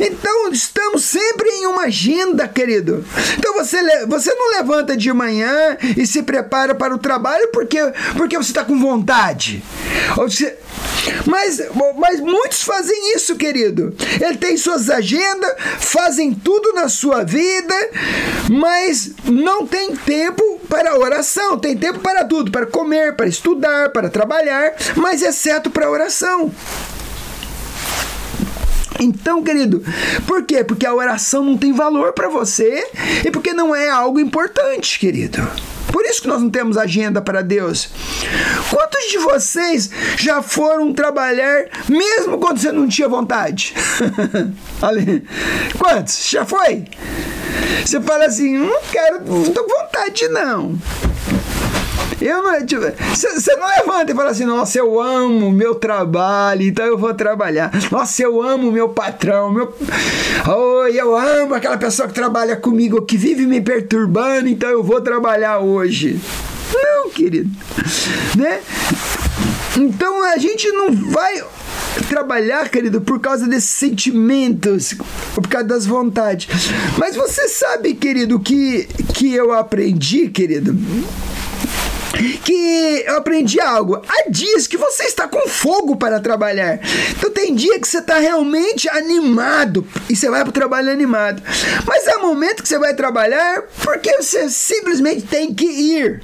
[0.00, 3.04] Então, estamos sempre em uma agenda, querido.
[3.38, 7.78] Então, você, você não levanta de manhã e se prepara para o trabalho porque,
[8.16, 9.62] porque você está com vontade.
[10.16, 10.56] Você,
[11.26, 11.60] mas,
[11.96, 13.94] mas muitos fazem isso, querido.
[14.20, 17.74] Ele tem suas agendas, fazem tudo na sua vida,
[18.50, 24.08] mas não tem tempo para oração, tem tempo para tudo, para comer, para estudar, para
[24.08, 26.52] trabalhar, mas exceto para oração.
[29.00, 29.84] Então, querido,
[30.26, 30.64] por quê?
[30.64, 32.86] Porque a oração não tem valor para você
[33.24, 35.46] e porque não é algo importante, querido.
[35.92, 37.88] Por isso que nós não temos agenda para Deus.
[38.70, 43.74] Quantos de vocês já foram trabalhar mesmo quando você não tinha vontade?
[45.78, 46.28] Quantos?
[46.28, 46.84] Já foi?
[47.84, 50.78] Você fala assim, não quero, não tô com vontade não.
[52.20, 52.66] Eu não.
[52.66, 52.82] Tipo,
[53.14, 57.70] você não levanta e fala assim, nossa, eu amo meu trabalho, então eu vou trabalhar.
[57.90, 59.74] Nossa, eu amo meu patrão, meu.
[60.48, 65.00] Oh, eu amo aquela pessoa que trabalha comigo, que vive me perturbando, então eu vou
[65.00, 66.20] trabalhar hoje.
[66.72, 67.10] Não.
[67.10, 67.50] querido?
[68.36, 68.60] Né?
[69.76, 71.42] Então a gente não vai
[72.08, 74.94] trabalhar, querido, por causa desses sentimentos,
[75.34, 76.48] por causa das vontades.
[76.98, 80.76] Mas você sabe, querido, que, que eu aprendi, querido?
[82.44, 84.02] Que eu aprendi algo.
[84.08, 86.80] Há dias que você está com fogo para trabalhar.
[87.10, 91.42] Então tem dia que você está realmente animado e você vai para o trabalho animado.
[91.86, 96.22] Mas há momento que você vai trabalhar porque você simplesmente tem que ir.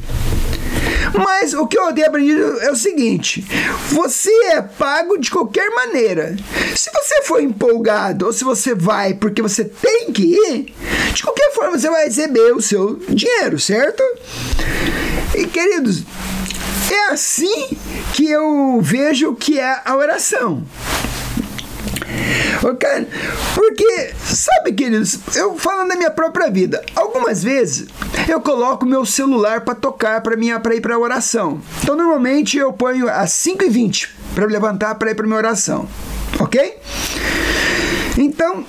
[1.15, 3.45] Mas o que eu tenho aprendido é o seguinte:
[3.89, 6.37] você é pago de qualquer maneira.
[6.77, 10.75] Se você for empolgado ou se você vai porque você tem que ir,
[11.13, 14.03] de qualquer forma você vai receber o seu dinheiro, certo?
[15.35, 16.03] E queridos,
[16.91, 17.69] é assim
[18.13, 20.63] que eu vejo que é a oração.
[22.63, 23.09] Okay?
[23.55, 27.87] Porque, sabe, queridos, eu falando da minha própria vida, algumas vezes
[28.29, 31.61] eu coloco meu celular para tocar para minha para ir para oração.
[31.83, 35.89] Então, normalmente eu ponho às 5h20 para levantar para ir para minha oração.
[36.39, 36.79] OK?
[38.19, 38.65] Então,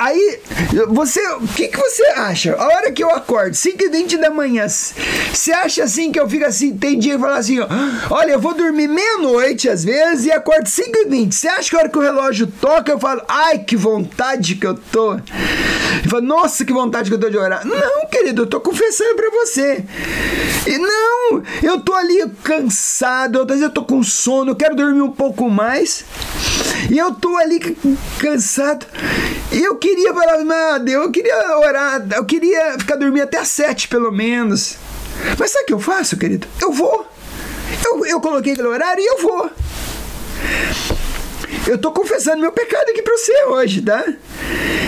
[0.00, 0.40] Aí,
[0.88, 2.54] você, o que, que você acha?
[2.54, 6.26] A hora que eu acordo, 5 e 20 da manhã, você acha assim que eu
[6.26, 7.66] fico assim, tem dia que fala assim, ó,
[8.08, 11.34] olha, eu vou dormir meia-noite às vezes e acordo 5 e 20.
[11.34, 14.66] Você acha que a hora que o relógio toca, eu falo, ai, que vontade que
[14.66, 15.16] eu tô.
[15.16, 17.66] Eu falo, nossa, que vontade que eu tô de orar.
[17.66, 19.84] Não, querido, eu tô confessando pra você.
[20.66, 25.02] E não, eu tô ali cansado, às vezes eu tô com sono, eu quero dormir
[25.02, 26.06] um pouco mais.
[26.90, 27.60] E eu tô ali
[28.18, 28.86] cansado.
[29.52, 33.88] E eu queria falar, nada, eu queria orar, eu queria ficar dormindo até às sete,
[33.88, 34.76] pelo menos.
[35.38, 36.46] Mas sabe o que eu faço, querido?
[36.60, 37.06] Eu vou.
[37.84, 39.50] Eu, eu coloquei aquele horário e eu vou.
[41.66, 44.04] Eu tô confessando meu pecado aqui pra você hoje, tá?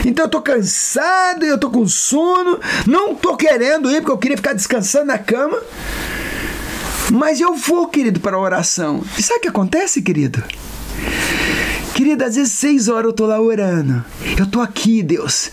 [0.05, 4.37] Então eu tô cansado, eu tô com sono, não tô querendo ir porque eu queria
[4.37, 5.61] ficar descansando na cama.
[7.11, 9.05] Mas eu vou, querido, para a oração.
[9.19, 10.43] E sabe o que acontece, querido?
[11.95, 14.05] Querida, às vezes seis horas eu tô lá orando.
[14.39, 15.51] Eu tô aqui, Deus.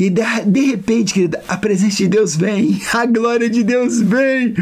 [0.00, 2.80] E de, de repente, querida, a presença de Deus vem.
[2.92, 4.54] A glória de Deus vem.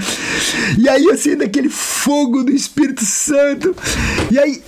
[0.79, 3.75] E aí eu sinto aquele fogo do Espírito Santo.
[4.31, 4.63] E aí.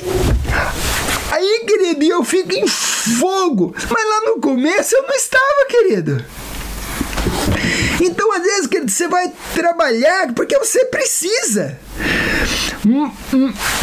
[1.33, 3.75] Aí, querido, eu fico em fogo.
[3.77, 6.25] Mas lá no começo eu não estava, querido.
[8.01, 11.79] Então, às vezes, querido, você vai trabalhar porque você precisa.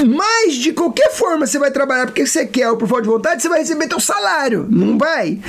[0.06, 3.42] Mas de qualquer forma você vai trabalhar porque você quer ou por falta de vontade,
[3.42, 5.40] você vai receber teu salário, não vai?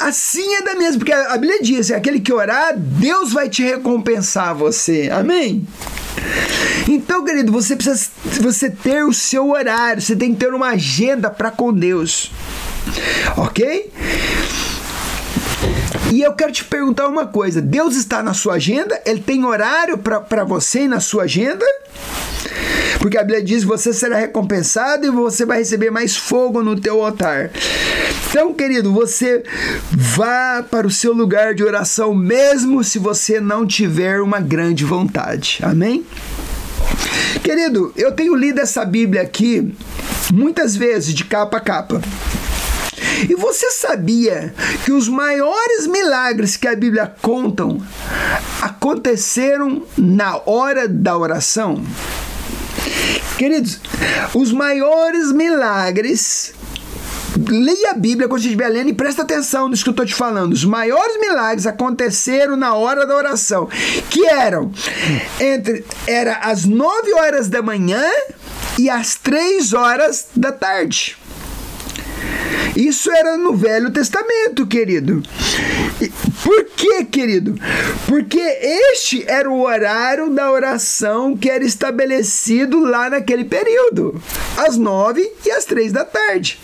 [0.00, 4.54] Assim é da mesma, porque a Bíblia diz: aquele que orar, Deus vai te recompensar
[4.54, 5.08] você.
[5.10, 5.66] Amém?
[6.86, 8.10] Então, querido, você precisa
[8.40, 12.30] você ter o seu horário, você tem que ter uma agenda para com Deus.
[13.36, 13.90] OK?
[16.12, 19.00] E eu quero te perguntar uma coisa: Deus está na sua agenda?
[19.04, 21.64] Ele tem horário para você na sua agenda?
[22.98, 27.04] Porque a Bíblia diz: você será recompensado e você vai receber mais fogo no teu
[27.04, 27.50] altar.
[28.30, 29.42] Então, querido, você
[29.90, 35.60] vá para o seu lugar de oração, mesmo se você não tiver uma grande vontade.
[35.62, 36.04] Amém?
[37.42, 39.74] Querido, eu tenho lido essa Bíblia aqui
[40.32, 42.02] muitas vezes, de capa a capa.
[43.28, 44.54] E você sabia
[44.84, 47.80] que os maiores milagres que a Bíblia contam
[48.60, 51.82] aconteceram na hora da oração?
[53.36, 53.80] Queridos,
[54.34, 56.52] os maiores milagres
[57.46, 60.14] leia a Bíblia quando você estiver lendo e presta atenção nisso que eu estou te
[60.14, 60.52] falando.
[60.52, 63.68] Os maiores milagres aconteceram na hora da oração,
[64.10, 64.72] que eram
[65.38, 68.04] entre era às 9 horas da manhã
[68.78, 71.16] e às 3 horas da tarde.
[72.78, 75.20] Isso era no Velho Testamento, querido.
[76.44, 77.58] Por que, querido?
[78.06, 84.22] Porque este era o horário da oração que era estabelecido lá naquele período,
[84.56, 86.60] às nove e às três da tarde.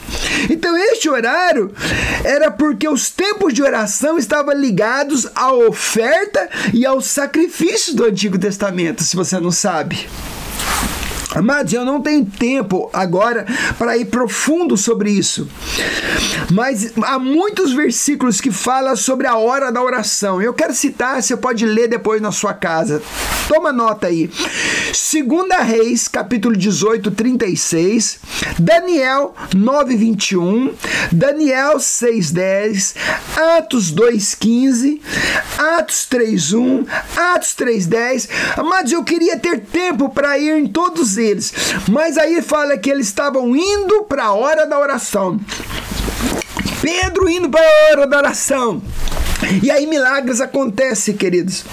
[0.48, 1.74] Então, este horário
[2.22, 8.38] era porque os tempos de oração estavam ligados à oferta e aos sacrifícios do Antigo
[8.38, 10.06] Testamento, se você não sabe.
[11.34, 13.44] Amados, eu não tenho tempo agora
[13.76, 15.48] para ir profundo sobre isso.
[16.52, 20.40] Mas há muitos versículos que falam sobre a hora da oração.
[20.40, 23.02] Eu quero citar, você pode ler depois na sua casa.
[23.48, 24.30] Toma nota aí.
[24.92, 28.20] Segunda Reis, capítulo 18, 36,
[28.58, 30.72] Daniel 9, 21,
[31.12, 32.94] Daniel 6, 10,
[33.58, 35.02] Atos 2, 15,
[35.58, 38.28] Atos 3, 1, Atos 3, 10.
[38.56, 41.23] Amados, eu queria ter tempo para ir em todos eles,
[41.90, 45.40] mas aí fala que eles estavam indo para a hora da oração.
[46.80, 48.82] Pedro indo para a hora da oração.
[49.62, 51.64] E aí milagres acontecem, queridos.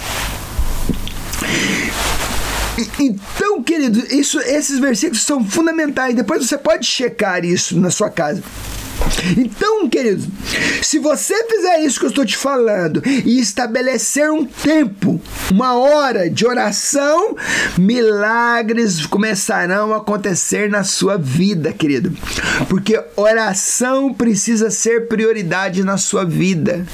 [2.98, 6.14] Então, querido, isso, esses versículos são fundamentais.
[6.14, 8.42] Depois você pode checar isso na sua casa.
[9.36, 10.24] Então, querido,
[10.82, 15.20] se você fizer isso que eu estou te falando e estabelecer um tempo,
[15.50, 17.36] uma hora de oração,
[17.78, 22.12] milagres começarão a acontecer na sua vida, querido.
[22.68, 26.86] Porque oração precisa ser prioridade na sua vida.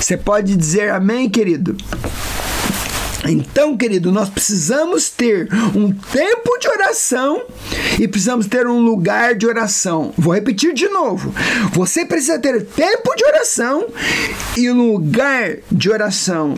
[0.00, 1.76] Você pode dizer amém, querido?
[3.28, 7.44] Então, querido, nós precisamos ter um tempo de oração
[7.98, 10.12] e precisamos ter um lugar de oração.
[10.16, 11.34] Vou repetir de novo.
[11.72, 13.86] Você precisa ter tempo de oração
[14.56, 16.54] e lugar de oração.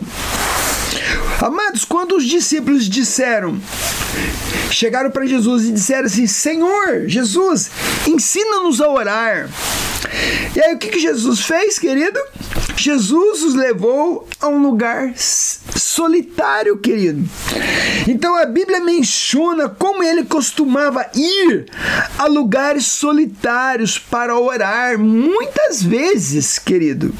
[1.41, 3.57] Amados, quando os discípulos disseram,
[4.71, 7.71] chegaram para Jesus e disseram assim: Senhor, Jesus,
[8.05, 9.49] ensina-nos a orar.
[10.53, 12.19] E aí o que, que Jesus fez, querido?
[12.75, 17.27] Jesus os levou a um lugar solitário, querido.
[18.07, 21.67] Então a Bíblia menciona como ele costumava ir
[22.17, 27.13] a lugares solitários para orar, muitas vezes, querido.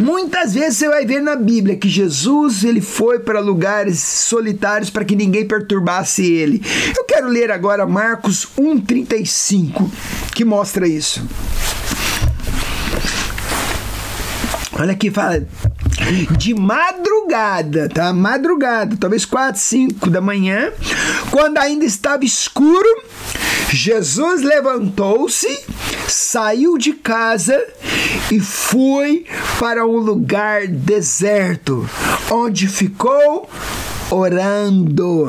[0.00, 5.04] Muitas vezes você vai ver na Bíblia que Jesus ele foi para lugares solitários para
[5.04, 6.62] que ninguém perturbasse ele.
[6.96, 9.90] Eu quero ler agora Marcos 1:35,
[10.34, 11.22] que mostra isso.
[14.80, 15.46] Olha aqui, fala
[16.38, 18.14] de madrugada, tá?
[18.14, 20.72] Madrugada, talvez 4, 5 da manhã,
[21.30, 22.88] quando ainda estava escuro,
[23.70, 25.66] Jesus levantou-se,
[26.08, 27.62] saiu de casa
[28.32, 29.26] e foi
[29.58, 31.86] para um lugar deserto,
[32.30, 33.50] onde ficou
[34.10, 35.28] orando.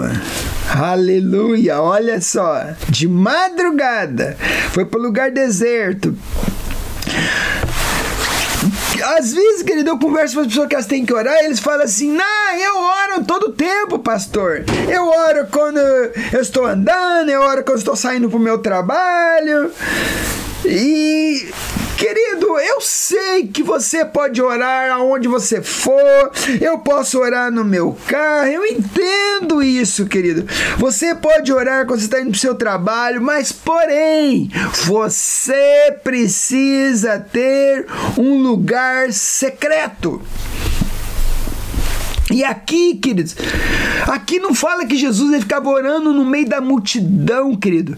[0.74, 4.38] Aleluia, olha só, de madrugada,
[4.72, 6.16] foi para o lugar deserto
[9.02, 11.60] às vezes, querido, eu converso com as pessoas que elas têm que orar e eles
[11.60, 14.64] falam assim: Não, eu oro todo tempo, pastor.
[14.90, 18.58] Eu oro quando eu estou andando, eu oro quando eu estou saindo para o meu
[18.60, 19.72] trabalho.
[20.66, 21.52] E
[22.02, 27.96] Querido, eu sei que você pode orar aonde você for, eu posso orar no meu
[28.08, 30.44] carro, eu entendo isso, querido.
[30.80, 34.50] Você pode orar quando você está indo para o seu trabalho, mas porém,
[34.84, 37.86] você precisa ter
[38.18, 40.20] um lugar secreto.
[42.32, 43.36] E aqui, queridos,
[44.08, 47.96] aqui não fala que Jesus ele ficava orando no meio da multidão, querido.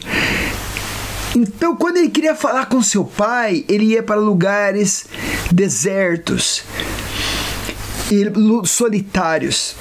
[1.35, 5.05] Então, quando ele queria falar com seu pai, ele ia para lugares
[5.51, 6.63] desertos
[8.11, 8.31] e
[8.67, 9.75] solitários.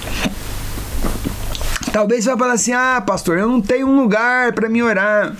[1.93, 5.37] Talvez você vai falar assim: ah, pastor, eu não tenho um lugar para me orar.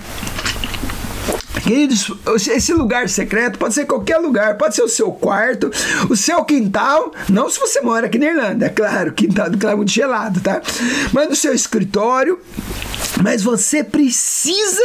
[1.63, 2.11] Queridos,
[2.49, 5.71] esse lugar secreto pode ser qualquer lugar, pode ser o seu quarto,
[6.09, 9.91] o seu quintal, não se você mora aqui na Irlanda, é claro, quintal do muito
[9.91, 10.61] gelado, tá?
[11.13, 12.37] Mas no seu escritório,
[13.21, 14.83] mas você precisa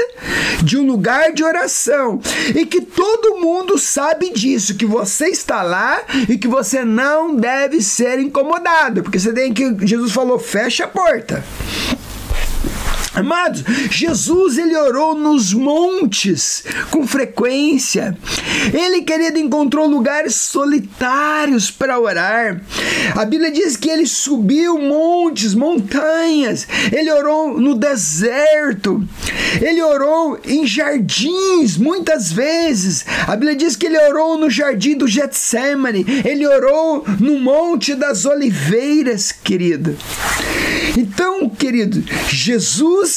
[0.62, 2.20] de um lugar de oração
[2.54, 7.82] e que todo mundo sabe disso, que você está lá e que você não deve
[7.82, 11.44] ser incomodado, porque você tem que Jesus falou, fecha a porta.
[13.18, 18.16] Amados, Jesus ele orou nos montes com frequência.
[18.72, 22.62] Ele, querido, encontrou lugares solitários para orar.
[23.16, 26.66] A Bíblia diz que ele subiu montes, montanhas.
[26.92, 29.02] Ele orou no deserto.
[29.60, 33.04] Ele orou em jardins muitas vezes.
[33.26, 36.04] A Bíblia diz que ele orou no jardim do Getsemane.
[36.24, 39.96] Ele orou no monte das oliveiras, querido.
[40.96, 43.07] Então, querido, Jesus,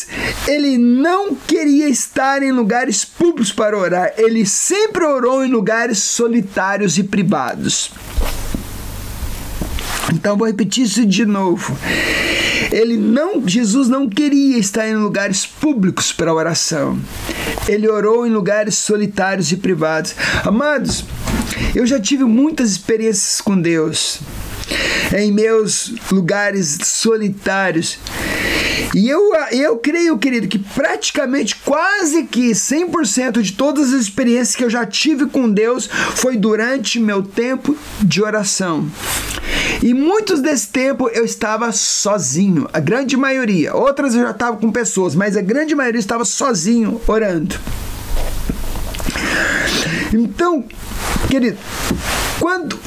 [0.47, 6.97] ele não queria estar em lugares públicos para orar, ele sempre orou em lugares solitários
[6.97, 7.91] e privados.
[10.13, 11.77] Então vou repetir isso de novo.
[12.71, 16.99] Ele não, Jesus não queria estar em lugares públicos para oração.
[17.67, 20.15] Ele orou em lugares solitários e privados.
[20.45, 21.05] Amados,
[21.75, 24.19] eu já tive muitas experiências com Deus
[25.17, 27.97] em meus lugares solitários.
[28.93, 34.63] E eu, eu creio, querido, que praticamente quase que 100% de todas as experiências que
[34.63, 38.89] eu já tive com Deus foi durante meu tempo de oração.
[39.81, 43.73] E muitos desse tempo eu estava sozinho, a grande maioria.
[43.73, 47.55] Outras eu já estava com pessoas, mas a grande maioria estava sozinho orando.
[50.13, 50.65] Então,
[51.29, 51.57] querido,
[52.39, 52.77] quando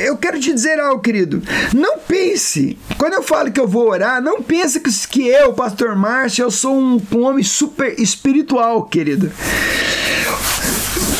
[0.00, 1.42] eu quero te dizer algo, querido.
[1.74, 6.44] Não pense, quando eu falo que eu vou orar, não pense que, eu, pastor Márcio,
[6.44, 9.30] eu sou um, homem super espiritual, querido.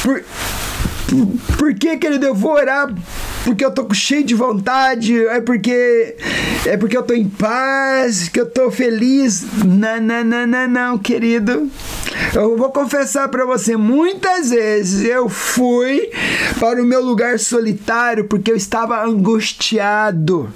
[0.02, 0.24] Por,
[1.58, 2.92] por que, querido, eu vou orar
[3.44, 6.16] porque eu tô cheio de vontade, é porque
[6.66, 9.44] é porque eu tô em paz, que eu tô feliz.
[9.64, 11.70] Não, não, não, não, não, querido.
[12.34, 16.10] Eu vou confessar para você, muitas vezes eu fui
[16.58, 20.52] para o meu lugar solitário porque eu estava angustiado,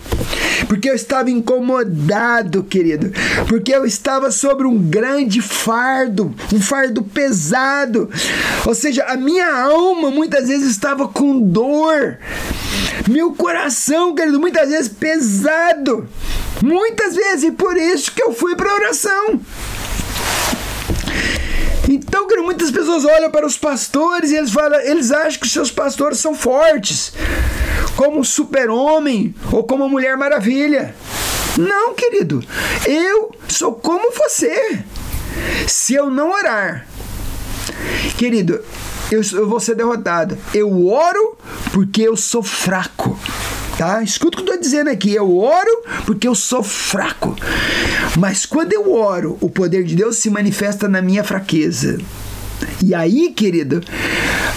[0.68, 3.12] porque eu estava incomodado, querido,
[3.48, 8.10] porque eu estava sobre um grande fardo, um fardo pesado.
[8.66, 12.18] Ou seja, a minha alma muitas vezes estava com dor.
[13.08, 16.08] Meu coração, querido, muitas vezes pesado.
[16.62, 19.40] Muitas vezes, e por isso que eu fui para oração.
[21.88, 25.52] Então, querido, muitas pessoas olham para os pastores e eles falam, eles acham que os
[25.52, 27.12] seus pastores são fortes,
[27.94, 30.94] como um super-homem ou como uma mulher maravilha.
[31.58, 32.42] Não, querido.
[32.86, 34.82] Eu sou como você.
[35.68, 36.86] Se eu não orar,
[38.16, 38.64] querido,
[39.14, 40.36] eu, eu vou ser derrotado.
[40.52, 41.36] Eu oro
[41.72, 43.18] porque eu sou fraco
[43.76, 44.02] tá?
[44.02, 45.12] Escuta o que eu estou dizendo aqui.
[45.12, 47.36] Eu oro porque eu sou fraco.
[48.18, 51.98] Mas quando eu oro, o poder de Deus se manifesta na minha fraqueza.
[52.82, 53.82] E aí, querido,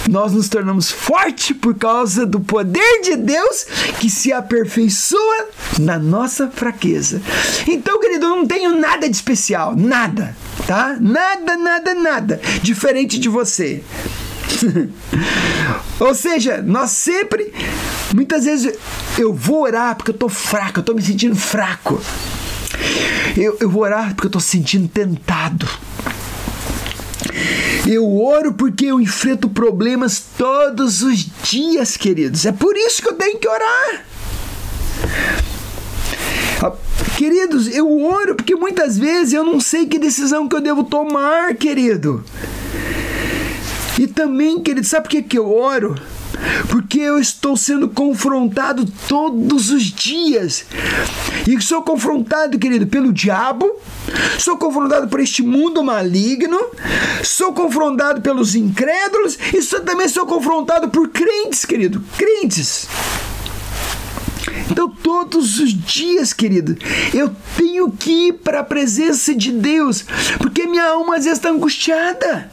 [0.08, 3.64] nós nos tornamos fortes por causa do poder de Deus
[3.98, 5.46] que se aperfeiçoa
[5.78, 7.20] na nossa fraqueza.
[7.66, 10.36] Então, querido, eu não tenho nada de especial, nada,
[10.66, 10.96] tá?
[11.00, 13.82] Nada, nada, nada diferente de você.
[16.00, 17.52] Ou seja, nós sempre,
[18.14, 18.78] muitas vezes,
[19.18, 22.00] eu vou orar porque eu tô fraco, eu tô me sentindo fraco.
[23.36, 25.68] Eu, eu vou orar porque eu tô sentindo tentado.
[27.86, 32.44] Eu oro porque eu enfrento problemas todos os dias, queridos.
[32.44, 34.04] É por isso que eu tenho que orar.
[36.62, 36.72] Ah,
[37.16, 41.54] queridos, eu oro porque muitas vezes eu não sei que decisão que eu devo tomar,
[41.54, 42.24] querido.
[43.98, 46.00] E também, querido, sabe por que, que eu oro?
[46.68, 50.66] Porque eu estou sendo confrontado todos os dias.
[51.48, 53.68] E sou confrontado, querido, pelo diabo,
[54.38, 56.60] sou confrontado por este mundo maligno,
[57.24, 62.86] sou confrontado pelos incrédulos e sou, também sou confrontado por crentes, querido, crentes.
[64.70, 66.76] Então, todos os dias, querido,
[67.12, 70.04] eu tenho que ir para a presença de Deus,
[70.38, 72.48] porque minha alma às vezes está angustiada.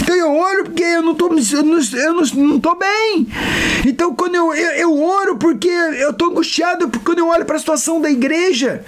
[0.00, 3.26] Então eu oro porque eu não tô, eu não, eu não, não tô bem.
[3.86, 7.58] Então quando eu, eu, eu oro porque eu tô angustiado quando eu olho para a
[7.58, 8.84] situação da igreja,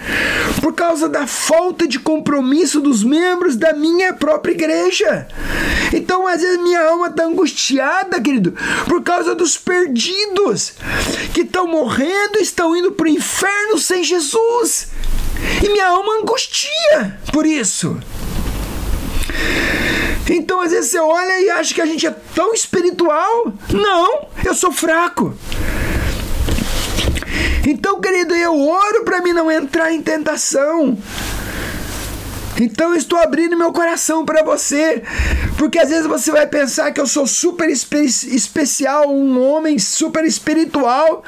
[0.61, 5.29] por causa da falta de compromisso dos membros da minha própria igreja.
[5.93, 8.55] Então às vezes minha alma tá angustiada, querido,
[8.89, 10.75] por causa dos perdidos
[11.35, 14.89] que estão morrendo, estão indo para o inferno sem Jesus.
[15.63, 17.99] E minha alma angustia por isso.
[20.29, 23.53] Então, às vezes, você olha e acha que a gente é tão espiritual.
[23.71, 25.35] Não, eu sou fraco.
[27.67, 30.99] Então, querido, eu oro para mim não entrar em tentação.
[32.61, 35.03] Então estou abrindo meu coração para você,
[35.57, 40.25] porque às vezes você vai pensar que eu sou super espe especial, um homem super
[40.25, 41.25] espiritual,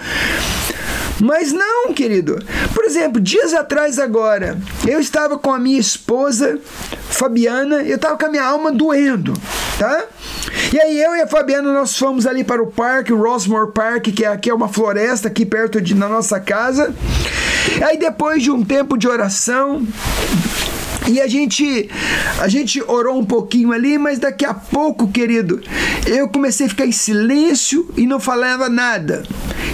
[1.20, 2.38] mas não, querido.
[2.74, 6.58] Por exemplo, dias atrás agora, eu estava com a minha esposa,
[7.08, 9.32] Fabiana, eu estava com a minha alma doendo,
[9.78, 10.04] tá?
[10.72, 14.06] E aí eu e a Fabiana nós fomos ali para o parque, o Rossmore Park,
[14.14, 16.94] que é aqui é uma floresta aqui perto de na nossa casa.
[17.86, 19.86] Aí depois de um tempo de oração,
[21.06, 21.90] e a gente,
[22.40, 25.60] a gente orou um pouquinho ali, mas daqui a pouco, querido,
[26.06, 29.22] eu comecei a ficar em silêncio e não falava nada.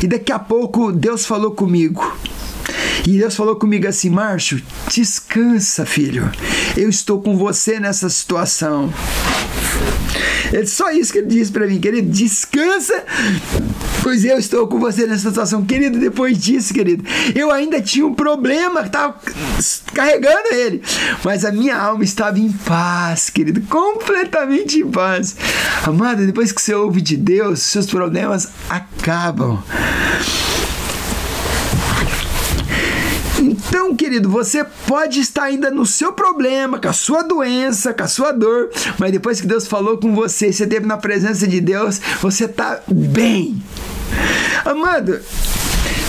[0.03, 2.05] E daqui a pouco Deus falou comigo.
[3.07, 4.61] E Deus falou comigo assim: Márcio,
[4.93, 6.31] descansa, filho.
[6.77, 8.93] Eu estou com você nessa situação.
[10.53, 13.05] É só isso que ele disse para mim, querido, descansa,
[14.03, 15.65] pois eu estou com você nessa situação.
[15.65, 19.15] Querido, depois disso, querido, eu ainda tinha um problema, estava
[19.95, 20.83] carregando ele,
[21.25, 25.37] mas a minha alma estava em paz, querido, completamente em paz.
[25.85, 29.63] Amada, depois que você ouve de Deus, seus problemas acabam.
[33.71, 38.09] Então, querido, você pode estar ainda no seu problema, com a sua doença, com a
[38.09, 38.69] sua dor,
[38.99, 42.81] mas depois que Deus falou com você, você esteve na presença de Deus, você está
[42.89, 43.63] bem.
[44.65, 45.21] Amado,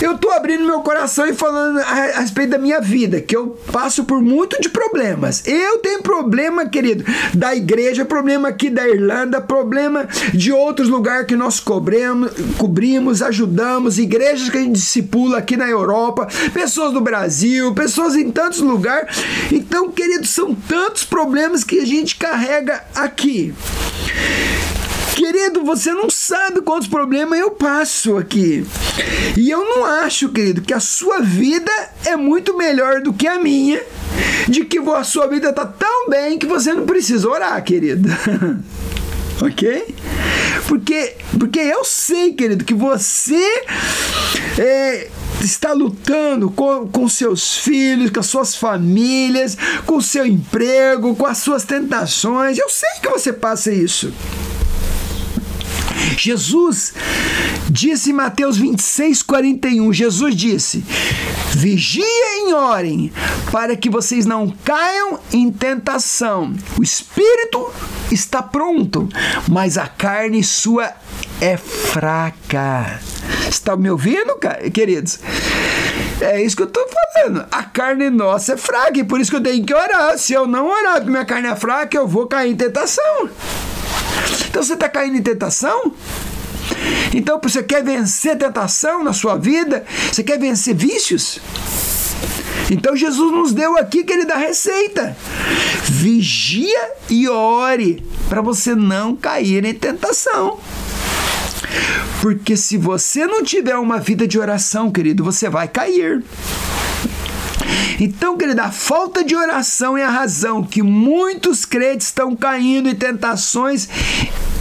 [0.01, 3.57] eu tô abrindo meu coração e falando a, a, respeito da minha vida, que eu
[3.71, 5.43] passo por muito de problemas.
[5.45, 11.35] Eu tenho problema, querido, da igreja, problema aqui da Irlanda, problema de outros lugares que
[11.35, 17.73] nós cobremos, cobrimos, ajudamos, igrejas que a gente discipula aqui na Europa, pessoas do Brasil,
[17.73, 19.23] pessoas em tantos lugares.
[19.51, 23.53] Então, querido, são tantos problemas que a gente carrega aqui.
[25.15, 28.65] Querido, você não sabe quantos problemas eu passo aqui.
[29.37, 31.71] E eu não acho, querido, que a sua vida
[32.05, 33.81] é muito melhor do que a minha.
[34.47, 38.09] De que a sua vida está tão bem que você não precisa orar, querido.
[39.41, 39.95] ok?
[40.67, 43.63] Porque, porque eu sei, querido, que você
[44.57, 45.09] é,
[45.41, 51.25] está lutando com, com seus filhos, com as suas famílias, com o seu emprego, com
[51.25, 52.57] as suas tentações.
[52.57, 54.13] Eu sei que você passa isso.
[56.17, 56.93] Jesus
[57.69, 60.83] disse em Mateus 26, 41, Jesus disse:
[61.51, 63.11] Vigiem e orem,
[63.51, 66.53] para que vocês não caiam em tentação.
[66.77, 67.71] O espírito
[68.11, 69.07] está pronto,
[69.47, 70.91] mas a carne sua
[71.39, 72.99] é fraca.
[73.49, 74.37] Está me ouvindo,
[74.73, 75.19] queridos?
[76.21, 77.45] É isso que eu estou falando.
[77.51, 80.17] A carne nossa é fraca e por isso que eu tenho que orar.
[80.17, 83.29] Se eu não orar porque minha carne é fraca, eu vou cair em tentação.
[84.47, 85.93] Então você está caindo em tentação?
[87.13, 89.85] Então você quer vencer tentação na sua vida?
[90.11, 91.39] Você quer vencer vícios?
[92.69, 95.15] Então Jesus nos deu aqui que ele dá receita.
[95.83, 100.57] Vigia e ore para você não cair em tentação.
[102.21, 106.23] Porque se você não tiver uma vida de oração, querido, você vai cair.
[107.99, 112.95] Então, querido, a falta de oração é a razão que muitos crentes estão caindo em
[112.95, 113.87] tentações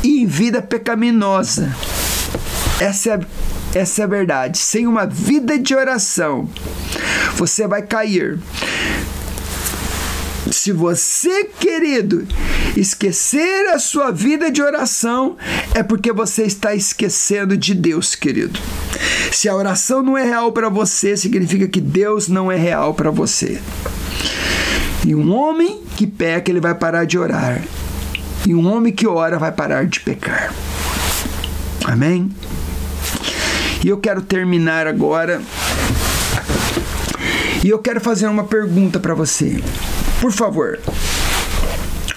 [0.02, 1.74] e em vida pecaminosa.
[2.80, 3.20] Essa é,
[3.78, 4.58] essa é a verdade.
[4.58, 6.48] Sem uma vida de oração,
[7.36, 8.38] você vai cair.
[10.62, 12.28] Se você, querido,
[12.76, 15.38] esquecer a sua vida de oração,
[15.74, 18.60] é porque você está esquecendo de Deus, querido.
[19.32, 23.10] Se a oração não é real para você, significa que Deus não é real para
[23.10, 23.58] você.
[25.06, 27.62] E um homem que peca, ele vai parar de orar.
[28.46, 30.52] E um homem que ora vai parar de pecar.
[31.86, 32.30] Amém?
[33.82, 35.40] E eu quero terminar agora.
[37.64, 39.58] E eu quero fazer uma pergunta para você.
[40.20, 40.78] Por favor,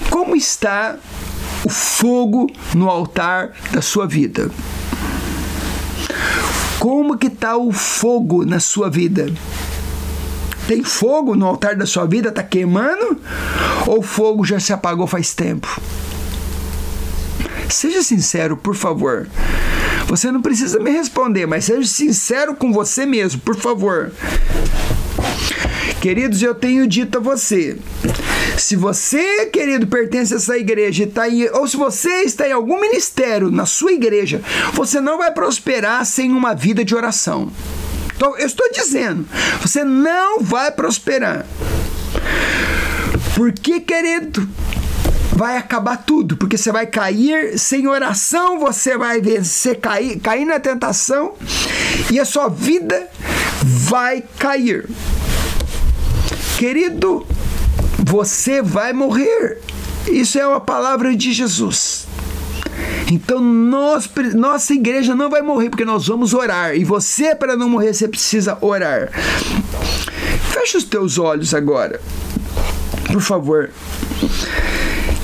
[0.10, 0.98] como está
[1.64, 4.52] o fogo no altar da sua vida?
[6.80, 9.32] Como que está o fogo na sua vida?
[10.68, 12.28] Tem fogo no altar da sua vida?
[12.28, 13.22] Está queimando?
[13.88, 15.82] Ou o fogo já se apagou faz tempo?
[17.70, 19.28] Seja sincero, por favor.
[20.08, 24.12] Você não precisa me responder, mas seja sincero com você mesmo, por favor.
[26.02, 27.78] Queridos, eu tenho dito a você.
[28.58, 32.80] Se você, querido, pertence a essa igreja tá em, ou se você está em algum
[32.80, 34.42] ministério na sua igreja,
[34.74, 37.52] você não vai prosperar sem uma vida de oração.
[38.16, 39.26] Então, eu estou dizendo,
[39.62, 41.46] você não vai prosperar.
[43.36, 44.48] Porque, querido,
[45.36, 50.60] vai acabar tudo, porque você vai cair sem oração, você vai vencer, cair, cair na
[50.60, 51.34] tentação
[52.12, 53.10] e a sua vida
[53.64, 54.88] vai cair.
[56.64, 57.28] Querido,
[58.06, 59.60] você vai morrer.
[60.08, 62.08] Isso é uma palavra de Jesus.
[63.12, 66.74] Então, nós, nossa igreja não vai morrer porque nós vamos orar.
[66.74, 69.12] E você, para não morrer, você precisa orar.
[70.54, 72.00] Feche os teus olhos agora.
[73.12, 73.70] Por favor.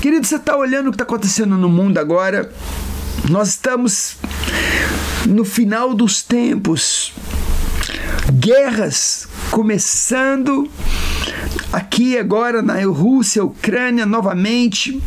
[0.02, 2.52] Querido, você está olhando o que está acontecendo no mundo agora?
[3.30, 4.18] Nós estamos
[5.26, 7.14] no final dos tempos.
[8.30, 10.70] Guerras começando
[11.72, 15.02] aqui agora na Rússia, Ucrânia novamente.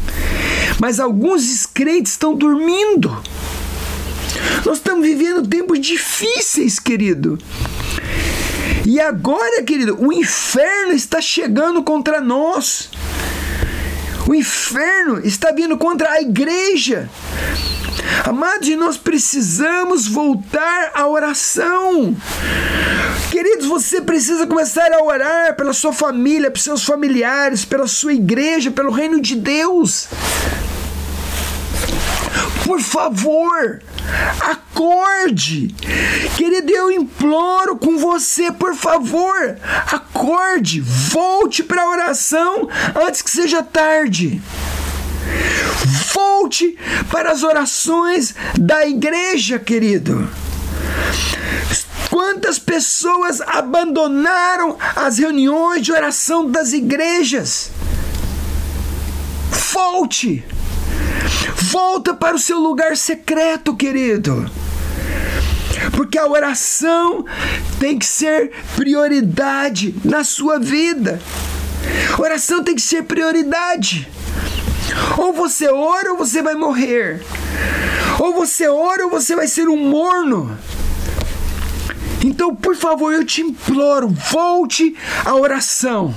[0.80, 3.10] Mas alguns descrentes estão dormindo.
[4.66, 7.38] Nós estamos vivendo tempos difíceis, querido.
[8.86, 12.90] E agora, querido, o inferno está chegando contra nós.
[14.28, 17.10] O inferno está vindo contra a igreja.
[18.26, 22.16] Amados, nós precisamos voltar à oração.
[23.32, 28.72] Queridos, você precisa começar a orar pela sua família, pelos seus familiares, pela sua igreja,
[28.72, 30.08] pelo reino de Deus.
[32.64, 33.82] Por favor,
[34.40, 35.68] acorde.
[36.38, 39.58] Querido, eu imploro com você, por favor,
[39.92, 44.42] acorde, volte para a oração antes que seja tarde.
[46.14, 46.78] Volte
[47.12, 50.30] para as orações da igreja, querido.
[52.10, 57.72] Quantas pessoas abandonaram as reuniões de oração das igrejas?
[59.72, 60.44] Volte!
[61.72, 64.50] Volta para o seu lugar secreto, querido.
[65.96, 67.26] Porque a oração
[67.80, 71.20] tem que ser prioridade na sua vida.
[72.18, 74.08] Oração tem que ser prioridade.
[75.18, 77.22] Ou você ora ou você vai morrer.
[78.20, 80.58] Ou você ora ou você vai ser um morno.
[82.24, 86.14] Então, por favor, eu te imploro, volte à oração.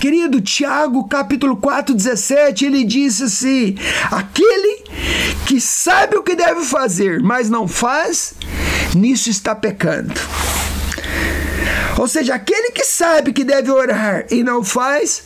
[0.00, 3.76] Querido Tiago, capítulo 4, 17, ele disse assim:
[4.10, 4.84] Aquele
[5.46, 8.34] que sabe o que deve fazer, mas não faz,
[8.94, 10.14] nisso está pecando.
[11.98, 15.22] Ou seja, aquele que sabe que deve orar e não faz,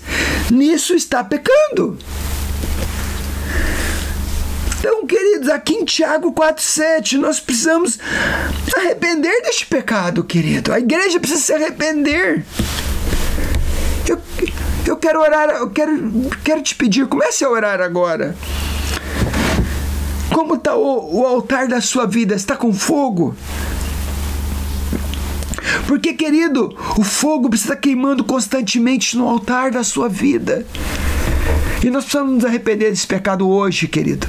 [0.50, 1.98] nisso está pecando.
[4.78, 7.98] Então, queridos, aqui em Tiago 4,7, nós precisamos
[8.74, 10.72] arrepender deste pecado, querido.
[10.72, 12.44] A igreja precisa se arrepender.
[14.08, 14.18] Eu,
[14.86, 18.34] eu quero orar, eu quero, quero te pedir, comece a orar agora.
[20.32, 22.34] Como está o, o altar da sua vida?
[22.34, 23.36] Está com fogo?
[25.86, 30.66] Porque, querido, o fogo precisa queimando constantemente no altar da sua vida.
[31.82, 34.26] E nós precisamos nos arrepender desse pecado hoje, querido.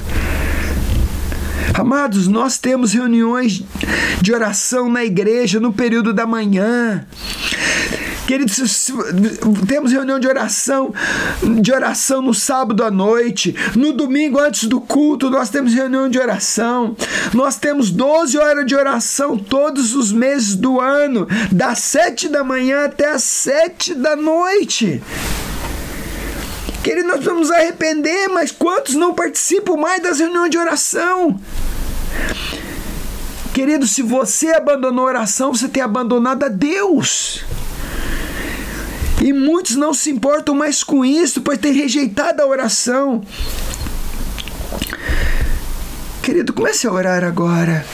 [1.74, 3.62] Amados, nós temos reuniões
[4.20, 7.06] de oração na igreja no período da manhã.
[8.32, 8.90] Queridos,
[9.68, 10.94] temos reunião de oração,
[11.60, 16.18] de oração no sábado à noite, no domingo antes do culto, nós temos reunião de
[16.18, 16.96] oração.
[17.34, 22.86] Nós temos 12 horas de oração todos os meses do ano, das 7 da manhã
[22.86, 25.02] até as 7 da noite.
[26.82, 31.38] Querido, nós vamos arrepender, mas quantos não participam mais das reuniões de oração?
[33.52, 37.44] Querido, se você abandonou a oração, você tem abandonado a Deus.
[39.20, 43.22] E muitos não se importam mais com isso, pois têm rejeitado a oração.
[46.22, 47.84] Querido, comece a orar agora.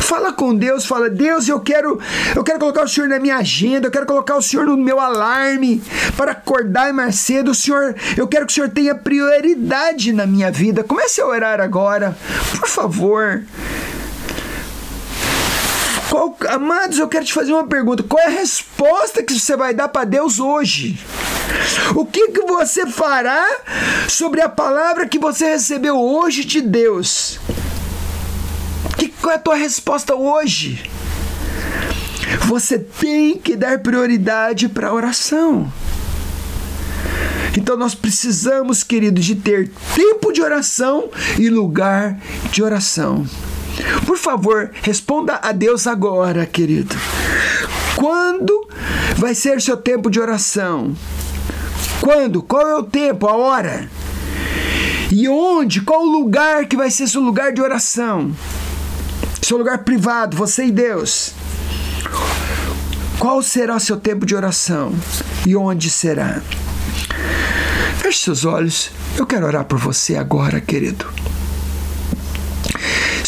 [0.00, 2.00] Fala com Deus, fala, Deus, eu quero,
[2.34, 4.98] eu quero colocar o Senhor na minha agenda, eu quero colocar o Senhor no meu
[4.98, 5.80] alarme
[6.16, 7.52] para acordar mais cedo.
[7.52, 10.82] O Senhor, eu quero que o Senhor tenha prioridade na minha vida.
[10.82, 12.16] Comece a orar agora,
[12.58, 13.44] por favor.
[16.20, 18.02] Qual, amados, eu quero te fazer uma pergunta.
[18.02, 21.00] Qual é a resposta que você vai dar para Deus hoje?
[21.94, 23.42] O que, que você fará
[24.06, 27.40] sobre a palavra que você recebeu hoje de Deus?
[28.98, 30.90] Que, qual é a tua resposta hoje?
[32.40, 35.72] Você tem que dar prioridade para a oração.
[37.56, 41.08] Então nós precisamos, queridos, de ter tempo de oração
[41.38, 42.20] e lugar
[42.52, 43.24] de oração.
[44.06, 46.96] Por favor, responda a Deus agora, querido.
[47.96, 48.68] Quando
[49.16, 50.94] vai ser seu tempo de oração?
[52.00, 52.42] Quando?
[52.42, 53.88] Qual é o tempo, a hora?
[55.12, 55.80] E onde?
[55.82, 58.32] Qual o lugar que vai ser seu lugar de oração?
[59.42, 61.32] Seu lugar privado, você e Deus.
[63.18, 64.94] Qual será seu tempo de oração?
[65.46, 66.40] E onde será?
[67.98, 68.90] Feche seus olhos.
[69.16, 71.19] Eu quero orar por você agora, querido.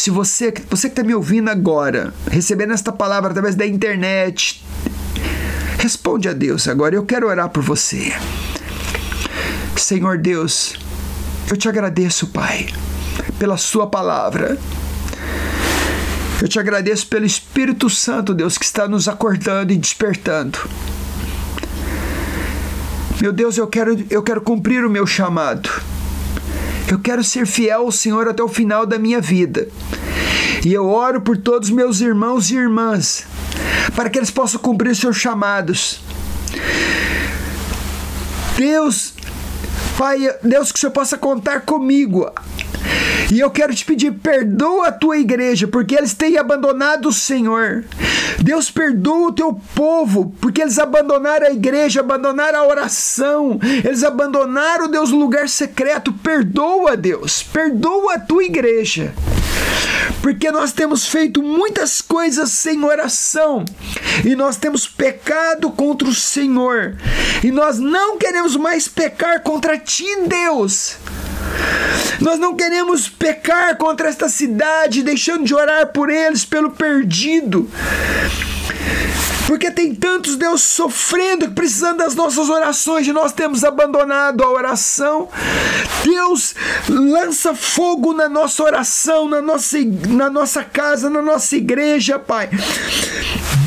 [0.03, 4.61] Se você, você que está me ouvindo agora, recebendo esta palavra através da internet,
[5.79, 6.97] responde a Deus agora.
[6.97, 8.13] Eu quero orar por você.
[9.77, 10.75] Senhor Deus,
[11.49, 12.67] eu te agradeço, Pai,
[13.39, 14.59] pela Sua palavra.
[16.41, 20.59] Eu te agradeço pelo Espírito Santo, Deus, que está nos acordando e despertando.
[23.21, 25.71] Meu Deus, eu quero, eu quero cumprir o meu chamado.
[26.89, 29.69] Eu quero ser fiel ao Senhor até o final da minha vida.
[30.65, 33.25] E eu oro por todos meus irmãos e irmãs,
[33.97, 36.01] para que eles possam cumprir seus chamados.
[38.57, 39.15] Deus,
[39.99, 42.31] Pai, Deus, que o Senhor possa contar comigo
[43.33, 47.85] e eu quero te pedir, perdoa a tua igreja, porque eles têm abandonado o Senhor.
[48.39, 54.89] Deus perdoa o teu povo, porque eles abandonaram a igreja, abandonaram a oração, eles abandonaram,
[54.89, 56.13] Deus, o lugar secreto.
[56.13, 59.15] Perdoa, Deus, perdoa a tua igreja
[60.21, 63.65] porque nós temos feito muitas coisas sem oração
[64.25, 66.97] e nós temos pecado contra o Senhor
[67.43, 70.97] e nós não queremos mais pecar contra ti, Deus.
[72.21, 77.69] Nós não queremos pecar contra esta cidade, deixando de orar por eles, pelo perdido.
[79.47, 85.29] Porque tem tantos Deus sofrendo, precisando das nossas orações, e nós temos abandonado a oração.
[86.05, 86.55] Deus
[86.89, 92.49] lança fogo na nossa oração, na nossa, na nossa casa, na nossa igreja, Pai.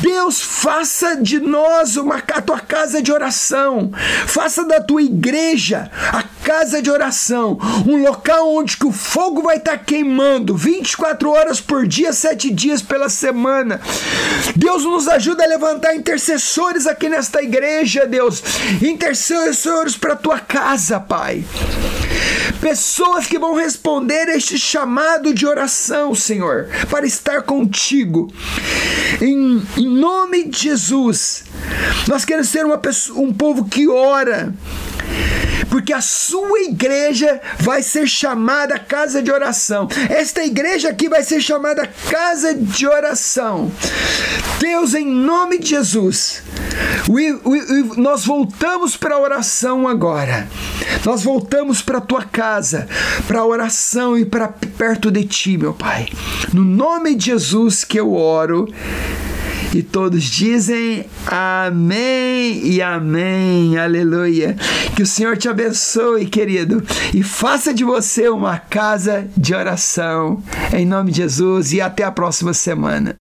[0.00, 3.90] Deus, faça de nós uma, a tua casa de oração,
[4.26, 9.56] faça da tua igreja a casa de oração, um local onde que o fogo vai
[9.56, 13.80] estar tá queimando 24 horas por dia, 7 dias pela semana.
[14.54, 18.44] Deus nos ajuda a levantar intercessores aqui nesta igreja, Deus.
[18.80, 21.44] Intercessores para tua casa, Pai.
[22.60, 28.32] Pessoas que vão responder a este chamado de oração, Senhor, para estar contigo.
[29.20, 31.42] Em, em nome de Jesus,
[32.06, 34.54] nós queremos ser uma pessoa, um povo que ora
[35.70, 39.88] porque a sua igreja vai ser chamada casa de oração.
[40.08, 43.70] Esta igreja aqui vai ser chamada casa de oração.
[44.58, 46.42] Deus, em nome de Jesus,
[47.96, 50.48] nós voltamos para a oração agora.
[51.04, 52.88] Nós voltamos para a tua casa,
[53.26, 56.08] para a oração e para perto de ti, meu Pai.
[56.52, 58.68] No nome de Jesus que eu oro.
[59.76, 64.56] E todos dizem amém e amém, aleluia.
[64.96, 70.42] Que o Senhor te abençoe, querido, e faça de você uma casa de oração.
[70.72, 73.16] Em nome de Jesus e até a próxima semana.